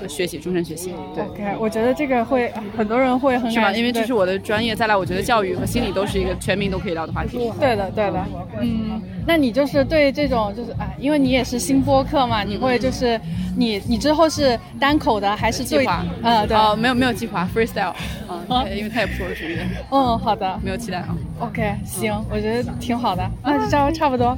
[0.09, 0.93] 学习，终身学习。
[1.15, 1.25] 对。
[1.25, 3.73] OK，我觉得这个会很多人会很是吧？
[3.73, 7.51] 因为这是我的专业，再来我觉得教育和心理都是一个全民都可以聊的话题。
[7.61, 8.25] 对的，对的，
[8.61, 13.21] 嗯，那你就是对这种就是哎，因为你也是新播客嘛，你会就是
[13.57, 17.95] 你你之后是单口的还是计划，呃，对，哦，没有没有计划，freestyle，
[18.29, 20.59] 嗯，对因为他也不是我的主业，嗯，好的。
[20.63, 21.17] 没有期待啊。
[21.41, 24.37] ，OK，行，我觉得挺好的，那就这样差不多。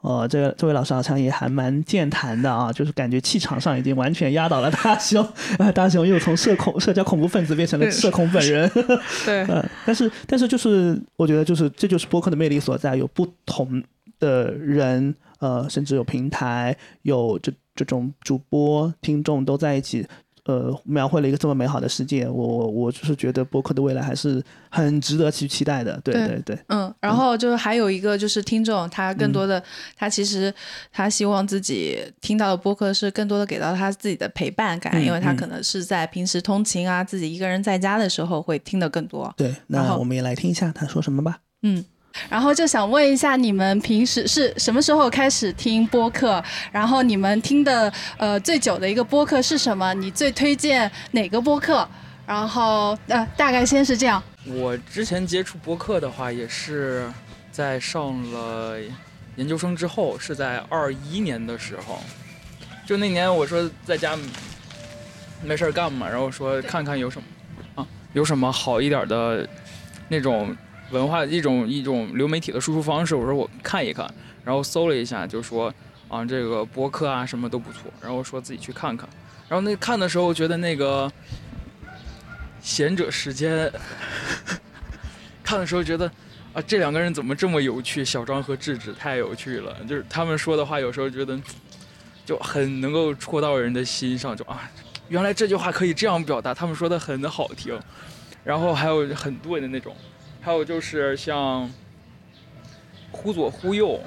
[0.00, 5.22] 哦，这个这位老师好像也还蛮健谈的啊，就是感觉气场上已经完全压倒了大雄，
[5.58, 8.70] 啊，大雄又从社恐社交恐怖分子变成了社恐本人。
[9.26, 13.82] 对呃，但是但是就是我觉得就是这就是播客的魅力所在，有不同
[14.18, 20.06] 的人，呃，甚至有平台，有这这种主播、听众都在一起。
[20.44, 29.62] 呃，描绘了一个这么美好的世界，我我我就是觉得播客的未来还是很值得去期待的，对对对对，嗯，然后就是还有一个就是听众，他更多的、
[29.96, 30.52] 他其实
[30.90, 39.32] 他希望自己听到的播客是更多的给到他自己的陪伴感，嗯因为他嗯可能是在平时通勤啊，自己一个人在家的时候会听得更多。
[39.36, 41.38] 对，那我们也来听一下他说什么吧。
[41.62, 41.84] 嗯，
[42.28, 46.42] 然后就想问一下，你们平时是什么时候开始听播客？
[46.72, 49.94] 然后你们听的呃最久的一个播客是什么？
[49.94, 51.88] 你最推荐哪个播客？
[52.26, 54.22] 然后呃，大概先是这样。
[54.46, 57.10] 我之前接触播客的话，也是
[57.50, 58.76] 在上了
[59.36, 62.00] 研究生之后，是在二一年的时候。
[62.86, 64.16] 就那年我说在家
[65.42, 69.48] 没事儿干嘛，然后说看看有什么啊，有什么好一点的
[70.08, 70.56] 那种
[70.90, 73.14] 文化一种一种流媒体的输出方式。
[73.14, 74.12] 我说我看一看，
[74.44, 75.72] 然后搜了一下，就说
[76.08, 79.08] 啊这个博客啊什么都不错，然后说自己去看看。
[79.48, 81.10] 然后那看的时候觉得那个
[82.60, 83.70] 贤者时间
[85.42, 86.10] 看的时候觉得
[86.52, 91.36] 啊这两个人怎么这么有趣，小张和智智太有趣了，就是他们说的话有时候觉得
[92.24, 94.70] 就很能够戳到人的心上，就啊
[95.08, 97.76] 原来这句话可以这样表达，他们说的很好听，
[98.44, 99.96] 然后还有很对的那种，
[100.40, 101.70] 还有就是像
[103.10, 104.00] 忽左忽右。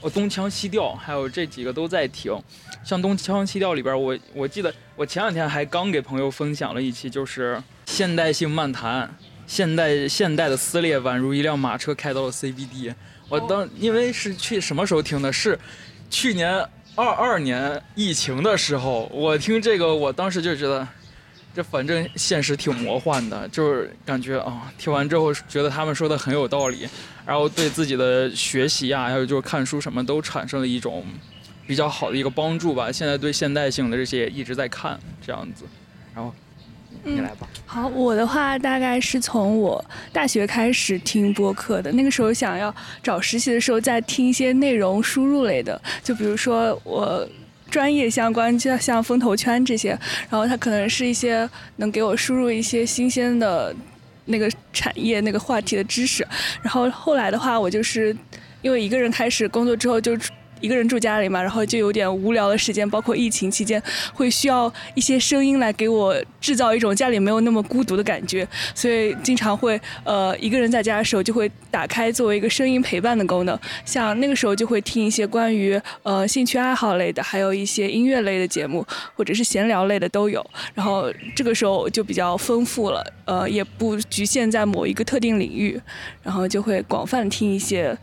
[0.00, 2.36] 我东腔西调，还有这几个都在听。
[2.82, 12.92] 像东腔西调里边，我我记得我前两天还刚给朋友分享了一期，就是现代性漫谈，现代现代的撕裂宛如一辆马车开到了 CBD。
[13.28, 15.32] 我当因为是去什么时候听的？
[15.32, 15.56] 是
[16.10, 16.52] 去年
[16.96, 20.88] 二二年疫情的时候，我听这个，我当时就觉得。
[21.54, 26.88] 这反正现实挺魔幻的，就是感觉啊，听完之后觉得他们说的很有道理，
[27.26, 31.04] 然后对自己的学习呀，还有就是看书什么都产生了一种
[31.66, 32.90] 比较好的一个帮助吧。
[32.90, 35.66] 现在对现代性的这些一直在看这样子，
[36.14, 36.32] 然后
[37.04, 37.46] 你来吧。
[37.66, 47.28] 好，我的话大概是从我大学开始听播客的，那个时候想要找实习的时候在听一些内容输入类的，就比如说我。
[47.72, 49.98] 专业相关，就像风投圈这些，
[50.28, 53.74] 然后它可能是一些能给我输入一些新鲜的
[54.26, 56.22] 那个产业、那个话题的知识。
[56.60, 58.14] 然后后来的话，我就是
[58.60, 60.14] 因为一个人开始工作之后就。
[60.62, 63.82] 一个人住家里嘛，然后就有点无聊的时间，包括疫情期间，
[64.14, 78.86] 会需要一些声音来给我制造一种家里没有那么孤独的感觉，所以经常会呃一个人在家的时候就会打开作为一个声音陪伴的功能，像那个时候就会听一些关于呃兴趣爱好类的，还有一些音乐类的节目，
[79.16, 80.44] 或者是闲聊类的都有，
[80.74, 85.80] 然后这个时候就比较丰富了，呃也不局限在某一个特定领域，
[86.22, 87.98] 然后就会广泛听一些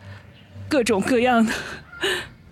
[0.67, 1.53] 各种各样的。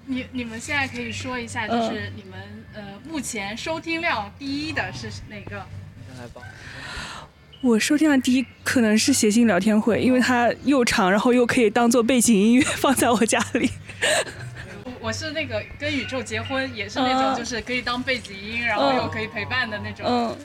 [0.07, 2.39] 你你们现在可以说一下，就是你们
[2.73, 5.65] 呃目前收听量第一的是哪个？
[6.07, 6.41] 先来吧。
[7.61, 13.69] 我收听量第一可能是谐星聊天会，因为它又长，然后又可以当做背景音乐放在我家里。
[15.01, 20.05] 我是那个跟宇宙结婚，也是那种就是可以当背景音，然后又可以陪伴的那种。
[20.07, 20.37] 嗯。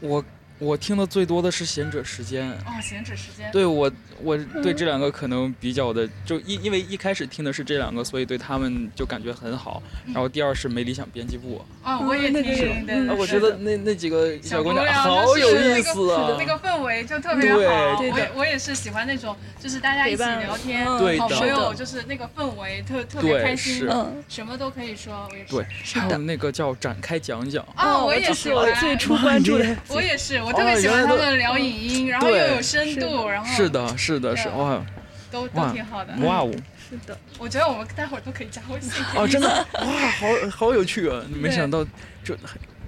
[0.00, 0.24] 我。
[0.58, 3.50] 我听的最多的是贤者时间哦，贤者时间。
[3.52, 3.90] 对我，
[4.22, 9.82] 我对这两个可能比较的，就因因为一开始听的是这两个，所以对他们就感觉很好。
[10.06, 11.62] 然后第二是没理想编辑部。
[11.84, 12.86] 哦，我也听。
[13.06, 18.00] 啊，我觉得那那几个小姑娘好有意思啊，那个氛围就特别好。
[18.00, 23.86] 对我我也是喜欢那种，就是大家一起聊天，好朋友，就是那个氛围特特别开心，
[24.26, 25.28] 什么都可以说。
[25.30, 25.52] 我也是。
[25.52, 25.66] 对，
[26.00, 27.62] 还有那个叫展开讲讲。
[27.76, 29.76] 哦，我也是，我最初关注的。
[29.88, 30.40] 我也是。
[30.46, 34.80] 我特别喜欢他们聊影音，然后又有深度，然后是的，是的，是哇，
[35.28, 36.14] 都都挺好的。
[36.18, 36.54] 哇哦，
[36.88, 39.04] 是的，我觉得我们待会儿都可以加微信。
[39.16, 41.20] 哦，真的 哇，好好有趣啊！
[41.28, 41.84] 没想到，
[42.22, 42.36] 就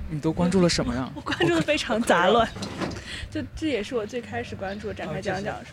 [0.09, 1.11] 你都关注了什么呀？
[1.17, 2.49] 我关注的非常杂乱，
[3.29, 5.73] 就这也是我最开始关注展开讲讲是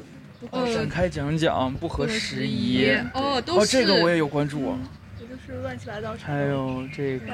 [0.50, 0.66] 吗？
[0.74, 4.60] 展开讲讲不合时宜哦，都是这个我也有关注。
[4.60, 4.76] 我
[5.20, 6.16] 就是乱七八糟。
[6.20, 7.32] 还有这个，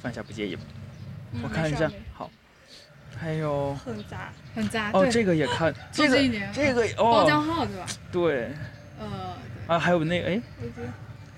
[0.00, 0.62] 放下不介意吧？
[1.42, 2.30] 我看一下，好。
[3.18, 6.16] 还有很杂，很杂哦，这个也看，这个
[6.54, 7.86] 这个哦，包浆号对吧？
[8.10, 8.50] 对，
[8.98, 10.40] 呃，啊，还有那哎，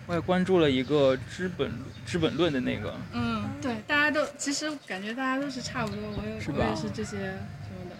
[0.07, 1.73] 我也关注了一个《资本
[2.07, 7.97] 资本论》的那个，嗯，对，大家都其实感觉大家都是差不多，我也我也是这些什么的，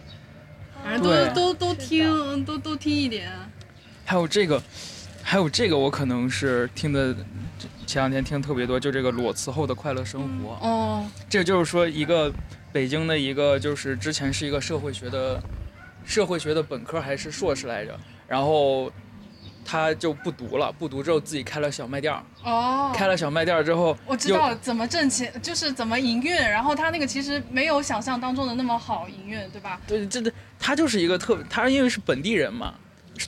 [0.85, 1.03] 反正
[1.35, 3.33] 都都都听，都都听一点。
[4.05, 4.63] 还有这个，
[5.25, 7.17] 还有这个，我可能是听的
[7.87, 12.33] 前两天听特别多，就这个裸辞后的快乐生活哦，这就是说一个。
[12.73, 15.39] 北京的一个就是之前是一个社会学的，
[16.07, 17.95] 社会学的本科还是硕士来着，
[18.27, 18.91] 然后
[19.63, 22.23] 他就不读了，不读之后自己开了小卖店儿。
[22.43, 22.91] 哦。
[22.95, 26.35] 开了小卖店儿之后，我知道怎么挣钱，就是怎么营运。
[26.35, 29.79] 然后他那个其实没有想象当中的那么好营运，对吧？
[29.87, 32.73] 对，这这他就是一个特，他因为是本地人嘛，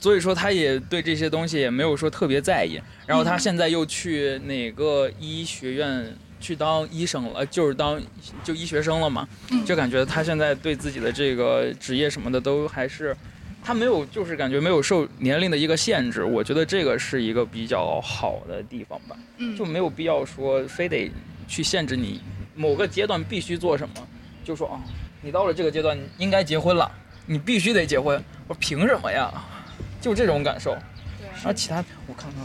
[0.01, 2.79] 所以说他也对这些东西也没有说特别在意。
[3.05, 6.15] 然后他现在又去哪个医学院？
[6.37, 7.99] 去当医生了，就是当
[8.43, 9.27] 就医学生了嘛，
[9.65, 13.15] 就感觉他现在对自己的这个职业什么的都还是，
[13.63, 19.17] 他没有就是感觉没有受年龄的一个限制，我觉得这个是一个比较好的地方吧，
[19.57, 21.09] 就没有必要说非得
[21.47, 22.21] 去限制你
[22.53, 24.07] 某个阶段必须做什么，
[24.43, 24.79] 就说啊，
[25.21, 26.91] 你到了这个阶段，应该结婚了，
[27.25, 28.23] 你必须得结婚。
[28.47, 29.33] 我说凭什么呀？
[30.05, 30.77] 就这种感受。
[31.17, 31.27] 对。
[31.33, 32.43] 然后其他我看看，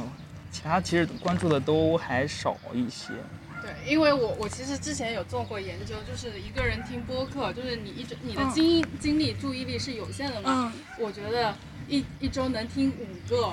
[0.51, 3.13] 其他其实关注的都还少一些。
[3.61, 10.73] 对，因为我我其实之前有做过研究，就是一个人听播客，就是你一你的精精力注意力是有限的嘛。
[10.75, 11.05] 嗯。
[11.05, 11.55] 我觉得
[11.87, 13.53] 一一周能听五个。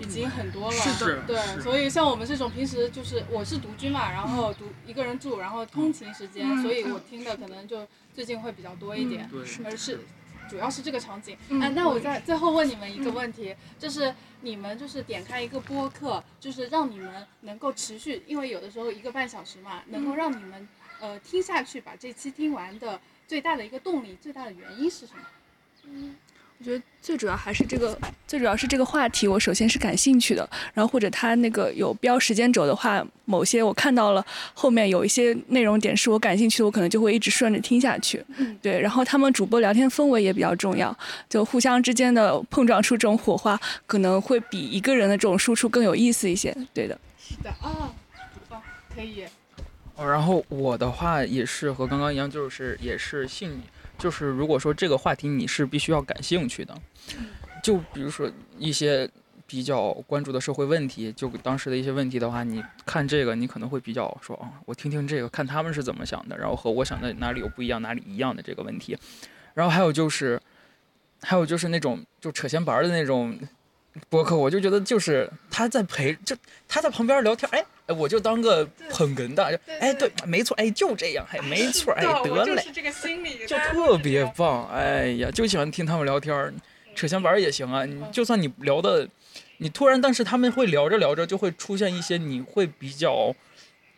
[0.00, 9.28] 已经很多了，是的对，所以像我们这种平时就是我是独居嘛，然后独一个人住，然后通勤时间，所以我听的可能就最近会比较多一点，
[9.62, 10.00] 而是
[10.48, 11.36] 主要是这个场景。
[11.60, 20.68] 哎，那我再最后问你们一个问题，就是你们就是点开一个播客，就是让你们能够持续，因为有的时候一个半小时嘛，能够让你们
[21.00, 25.22] 呃听下去，把这期听完的最大的一个动力，最大的原因是什么？
[25.84, 26.16] 嗯。
[26.58, 30.48] 我觉得最主要还是这个，最主要是这个话题，我首先是感兴趣的。
[30.72, 34.24] 然后或者他那个有标时间轴的话，某些我看到了
[34.54, 38.24] 后面有一些内容点是我感兴趣的，我可能就会一直顺着听下去。
[38.62, 40.96] 对，然后他们主播聊天氛围也比较重要，
[41.28, 46.56] 就互相之间的碰撞出这种火花，可能会比一个人的这种输出更有意思一些。
[46.72, 46.98] 对的。
[47.18, 47.92] 是的啊，
[48.94, 49.24] 可以。
[49.96, 53.60] 哦，然后我的话也是和刚刚一样，就是也是兴。
[53.98, 56.74] 就是如果说这个话题你是必须要感兴趣的，
[57.62, 59.08] 就比如说一些
[59.46, 68.96] 比较关注的社会问题，就当时的一些问题的话，你看这个你可能会比较说啊，我听听这个，看他们是怎么想的，然后和我想的哪里有不一样，哪里一样的这个问题。
[69.54, 70.40] 然后还有就是，
[71.22, 73.38] 还有就是那种就扯闲白的那种
[74.08, 76.36] 博客，我就觉得就是他在陪，就
[76.66, 77.64] 他在旁边聊天，哎。
[77.86, 82.64] 哎，我就当个捧哏的，哎，对，没错，哎，就这样，哎，没错，哎，得嘞，
[83.46, 86.54] 就特别棒，哎呀，就喜欢听他们聊天，
[86.94, 87.84] 扯闲玩也行啊。
[87.84, 89.06] 你就算你聊的，
[89.58, 93.34] 你突然，但是他们会聊着聊着就会出现一些你会比较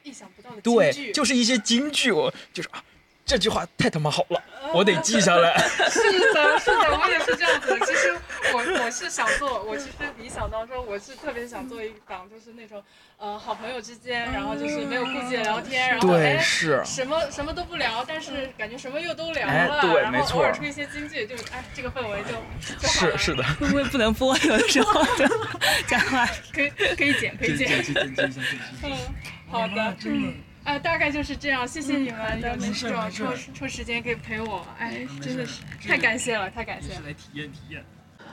[0.03, 2.83] 意想不到的对，就是一些金句，我就是啊。
[3.27, 4.41] 这句话太他妈好了，
[4.73, 5.59] 我得记下来。
[5.91, 5.99] 是
[6.33, 7.77] 的，是的，我也是这样子。
[7.85, 8.17] 其实
[8.55, 12.81] 我我是想做，我其实理想当中我是特别想做一档，就是那种
[13.19, 20.39] 呃好朋友之间，然后就是没有顾忌的聊天，然后哎什么什么都不聊，但是感觉什么又都聊了，对，没错。
[20.39, 23.43] 偶尔出一些京剧，就哎这个氛围就是是的。
[23.59, 24.39] 会不会不能播？
[24.39, 25.05] 有的时候
[25.89, 26.25] 讲话
[26.55, 27.69] 可以可以剪，可以剪。
[28.85, 28.97] 嗯，
[29.51, 29.97] 好的。
[30.05, 30.35] 嗯。
[30.67, 37.03] 啊，大概就是这样，谢谢你们的那种抽抽时间可以陪我，哎，真的是太感谢了，太感谢了。
[37.07, 37.85] 来体验体验。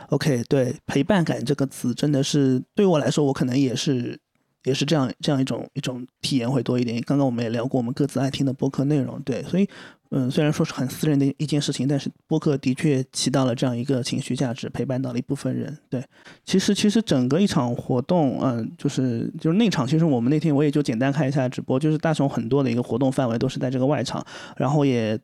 [0.09, 4.19] OK，对，陪伴感这个词真的是对我来说，我可能也是
[4.63, 6.99] 也是这样这样一种一种体验会多一点。
[7.03, 9.69] 刚刚我们也聊过我们各自爱听的播客内容，对，所以。
[10.15, 15.75] 嗯，虽然说是很私人的一件事情，但是播客的确起到了这样一个情绪价值，陪伴到了一部分人。
[15.89, 16.03] 对，
[16.45, 24.23] 其实其实整个一场活动，嗯，就是就是那场，其实我们那天我也就简单看一下直播，就是大雄很多的一个活动范围都是在这个外场，
[24.55, 25.19] 然后也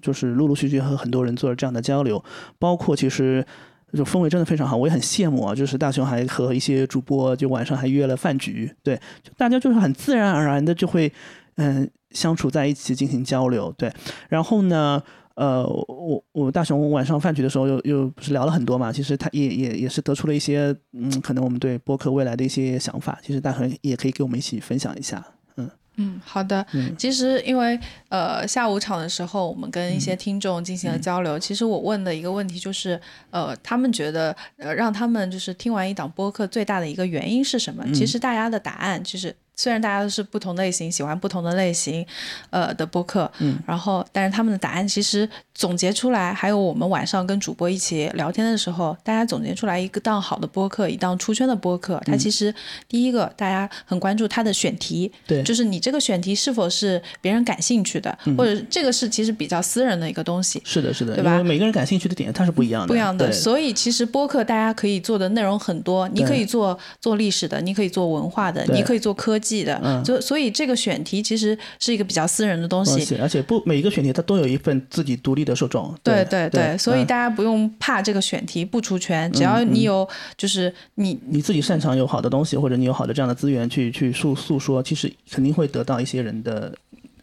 [0.00, 2.24] 就是陆陆续续和很多人做了这样的交流，
[2.58, 3.44] 包括其实
[3.92, 11.12] 就氛围真的非常好，我也很羡慕啊，就是大雄还和一些主播就晚上还约了饭局，对，就大家就是很自然而然的就会
[11.56, 11.90] 嗯。
[12.14, 13.90] 相处在一起进行交流，对，
[14.28, 15.02] 然后呢，
[15.34, 25.26] 呃，我我大雄晚上饭局的时候又又不是聊了很多嘛，其实他也也也是得出了一些，嗯，可能我们对播客未来的一些想法，其实大雄也可以给我们一起分享一下，
[25.56, 26.66] 嗯嗯，好的，
[26.98, 27.80] 其实因为
[28.10, 33.00] 呃下午场的时候，我们跟一些听众进行了交流，其实我问的一个问题就是，
[33.30, 37.82] 呃，他们觉得呃让他们就是听完一档播客最大的一个原因是什么？
[37.94, 39.34] 其实大家的答案其实。
[39.54, 42.04] 虽然大家都是不同类型，喜欢不同的类型，
[42.50, 52.52] 呃的播客，嗯，然后，但是他们的答案其实总结出来，还有我们晚上跟主播一起聊天的时候，大家总结出来一个档好的播客，一档出圈的播客，它其实
[52.88, 61.42] 第一个大家很关注它的选题，对，就是你这个选题是否是别人感兴趣的，或者这个是其实比较私人的一个东西，是的，是的，对吧？
[61.42, 69.38] 每个人感兴趣的点它是不一样的，不一样的，所以其实播客大家可以做的内容很多，你可以做做历史的，你可以做文化的，你可以做科。
[69.42, 75.94] 记的，就所以这个选题其实是一个比较私人的东西，而且不每一个选题它都有一份自己独立的受众。
[76.02, 86.72] 对对对，所以大家不用怕这个选题不出圈，只要你有就是你你自己擅长有好的东西，或者你有好的这样的资源去去诉诉说，其实肯定会得到一些人的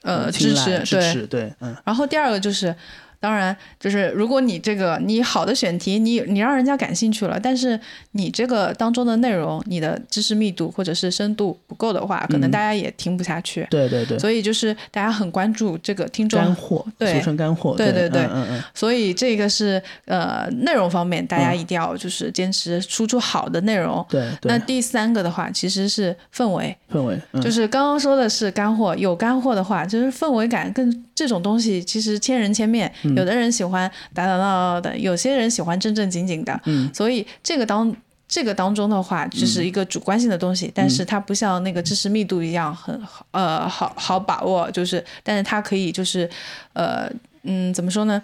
[0.02, 1.26] 呃支持支持。
[1.26, 1.76] 对，嗯。
[1.86, 2.76] 然后第二个就是。
[3.20, 7.78] 当然，就是如果你这个你好的选题，你你让人家感兴趣了，但是
[8.14, 13.68] 你这个当中的内容，你的知识密度或者是深度不够的话，可能大家也听不下去。
[13.70, 14.18] 对对对。
[14.18, 17.76] 所以就是大家很关注这个听众干货，对，俗称干货。
[17.76, 18.64] 对对对，嗯嗯。
[18.74, 24.06] 所以这个是呃内容方面，大家一定要就是坚持输出好的内容。
[24.10, 24.30] 对。
[24.44, 26.74] 那第三个的话，其实是氛围。
[26.90, 27.20] 氛围。
[27.42, 32.90] 就是刚刚说的是干货，有干货的话，就是氛围感更这种东西，其实千人千面。
[33.16, 36.60] 有的人喜欢打打闹闹的，有些人喜欢正正经经的。
[36.66, 36.90] 嗯。
[36.94, 37.96] 所以这个当。
[38.32, 42.96] 这个当中的话，就是一个主观性的东西，但是它不像那个知识密度一样很
[43.32, 46.30] 呃好好把握，就是，但是它可以就是，
[46.74, 48.22] 呃嗯，怎么说呢，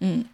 [0.00, 0.24] 嗯。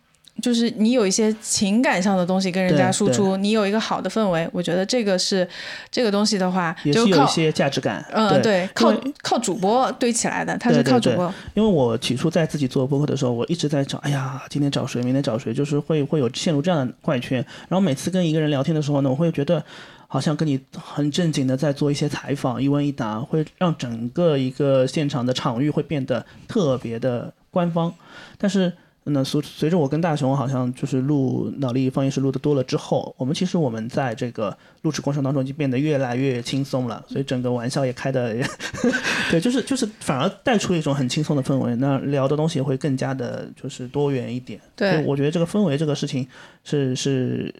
[0.40, 5.46] 就是你有一些情感上的东西跟人家输出，你有一个好的氛围，我觉得这个是
[5.90, 8.04] 这个东西的话，也是有一些价值感。
[8.12, 11.32] 嗯，对，靠靠主播堆起来的，他是靠主播。
[11.54, 17.44] 因为我起初在自己做播客的时候，我一直在找，哎呀，今天找谁，明天找谁，就是会会有陷入这样的怪圈。
[17.68, 19.62] 然后每次跟一个人聊天的时候呢，我会觉得
[20.06, 27.92] 好像跟你很正经的在做一些采访，一问一答，会让整个一个现场的场域会变得特别的官方，
[28.38, 28.72] 但是。
[29.04, 38.36] 那随随着我跟大雄好像就是录脑力放映室录的多了之后，我们其实我们在这个录制过程当中已经变得越来越轻松了，所以整个玩笑也开的，
[39.30, 44.60] 对，就是就是反而带出一种很轻松的氛围，那聊的东西也会更加的就是多元一点。
[44.76, 46.28] 对，我觉得这个氛围这个事情
[46.62, 47.54] 是是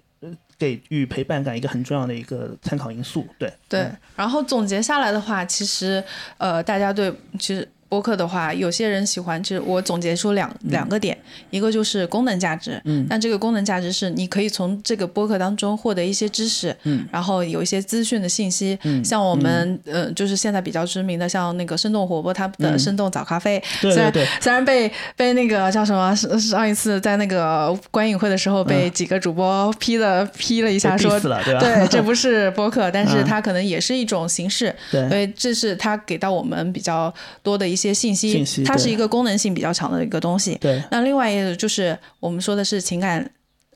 [0.58, 3.26] 给予陪伴感一个很重要的一个参考因素。
[3.38, 6.04] 对对，然后总结下来的话，其实
[6.36, 7.66] 呃大家对其实。
[7.90, 11.18] 播客的话，有些人喜欢，就是我总结出两两个点，
[11.50, 31.18] 一个就是功能价值，嗯，但这个功能价值是你可以从这个播客当中获得一些知识，嗯，然后有一些资讯的信息，嗯，像我们呃，就是现在比较知名的，像那个生动活泼，它的生动早咖啡，对对对，虽然被被那个叫什么上一次在那个观影会的时候被几个主播批了批了一下，说
[31.58, 37.12] 对，这不是播客，但是它可能也是一种形式，对，所以这是它给到我们比较
[37.42, 40.56] 多的一些信息，信息，它是一个功能性比较强的一个东西。
[40.60, 43.30] 对，那另外一个就是我们说的是情感。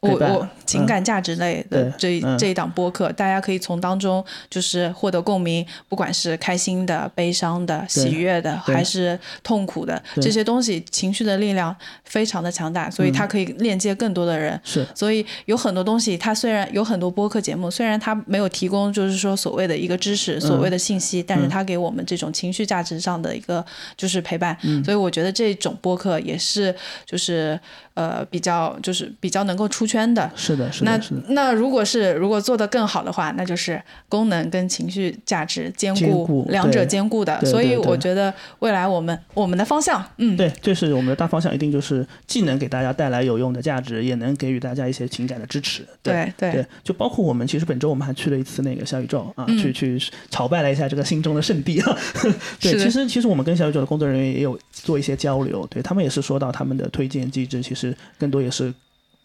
[0.05, 11.75] 我我情感价值类的这这一档播客，大家可以从当中就是获得共鸣，不管是开心的、悲伤的、喜悦的，还是痛苦的这些东西，情绪的力量
[12.05, 14.61] 非常的强大，所以它可以链接更多的人。
[14.65, 23.65] 是，所以有很多东西，它虽然有很多播客节目，虽然它没有提供就是说所谓的一个知识、所谓的信息，但是它给我们这种情绪价值上的一个
[23.97, 24.57] 就是陪伴。
[24.85, 26.75] 所以我觉得这种播客也是
[27.05, 27.59] 就是
[27.95, 29.84] 呃比较就是比较能够出。
[29.86, 31.22] 圈的是的，是的，是的。
[31.28, 37.38] 那如果是如果做得更好的话，那就是功能跟情绪价值兼顾，两者兼顾的。
[37.45, 45.86] 所以我觉得未来我们我们的方向，嗯，对，这是我们的大方向，一定就是既能给大家带来有用的价值，也能给予大家一些情感的支持。
[46.03, 51.99] 对对，就包括我们其实本周我们还去了一次那个小宇宙啊，去去朝拜了一下这个心中的圣地啊。
[52.59, 57.84] 对，其实其实我们跟小宇宙的工作人员也有做一些交流，对他们也是说到他们的推荐机制，其实
[58.18, 58.72] 更多也是。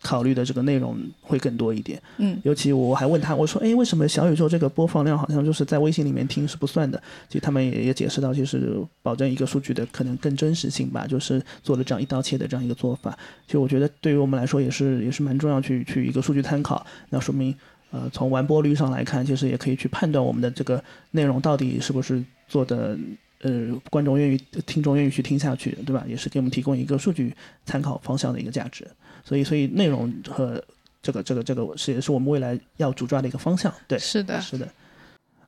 [0.02, 6.98] 考虑的这个内容会更多一点，嗯，尤其我还问他，我说，哎，为什么小宇宙这个播放量好像就是在微信里面听是不算的？
[7.28, 13.12] 其实他们也也解释到，就是保证一个数据的可能更真实性吧，就是做了这样一刀切的这样一个做法。
[13.46, 16.88] 其实我觉得对于我们来说也是也是蛮重要，去去一个数据参考。
[17.10, 17.54] 那说明，
[17.92, 20.82] 呃，从完播率上来看，其实也可以去判断我们的这个
[21.12, 22.98] 内容到底是不是做的，
[23.42, 26.04] 呃，观众愿意、听众愿意去听下去，对吧？
[26.06, 27.34] 也是给我们提供一个数据
[27.66, 28.86] 参考方向的一个价值。
[29.24, 30.62] 所以，所以内容和
[31.02, 33.74] 这个、这个、这个是也是我们未来要主抓的一个方向。
[33.88, 34.68] 对，是的，是的。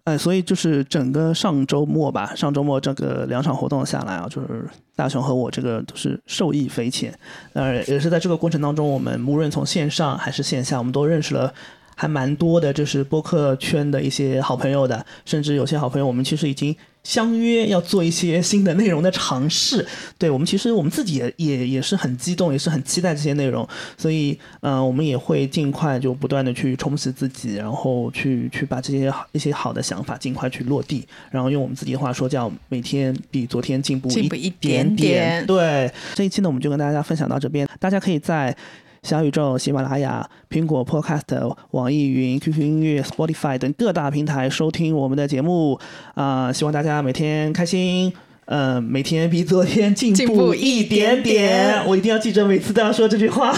[0.06, 4.66] 哎，所以就是整个上周末吧，上周末这个两场活动下来啊，就是
[4.96, 7.14] 大雄和我这个都是受益匪浅。
[7.54, 11.54] 呃，也是在这个过程当中，我们无论从线上还是线下，我们都认识了
[11.96, 16.74] 还蛮多的，就是播客圈的一些好朋友的，甚至有些好朋友，我们其实已经。
[17.04, 19.86] 相约要做一些新的内容的尝试，
[20.18, 35.46] 对我们其实我们自己也也也是很激动，也是很期待这些内容，所以嗯，我们也会尽快就不断的去充实自己，然后去去把这些一些好的想法尽快去落地，然后用我们自己的话说叫每天比昨天进步一点点。
[35.48, 38.56] 对，这一期呢我们就跟大家分享到这边，大家可以在。
[39.04, 45.80] 小宇宙、喜马拉雅、苹果 Podcast、网易云、QQ 音乐、Spotify 等各大平台收听我们的节目
[46.14, 46.54] 啊！
[46.54, 48.14] 希望大家每天开心，
[48.46, 51.84] 嗯，每天比昨天进步一点点。
[51.90, 53.52] 我一定要记着，每次都要说这句话。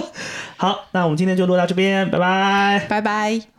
[0.56, 3.57] 好，那我们今天就录到这边，拜拜，拜拜。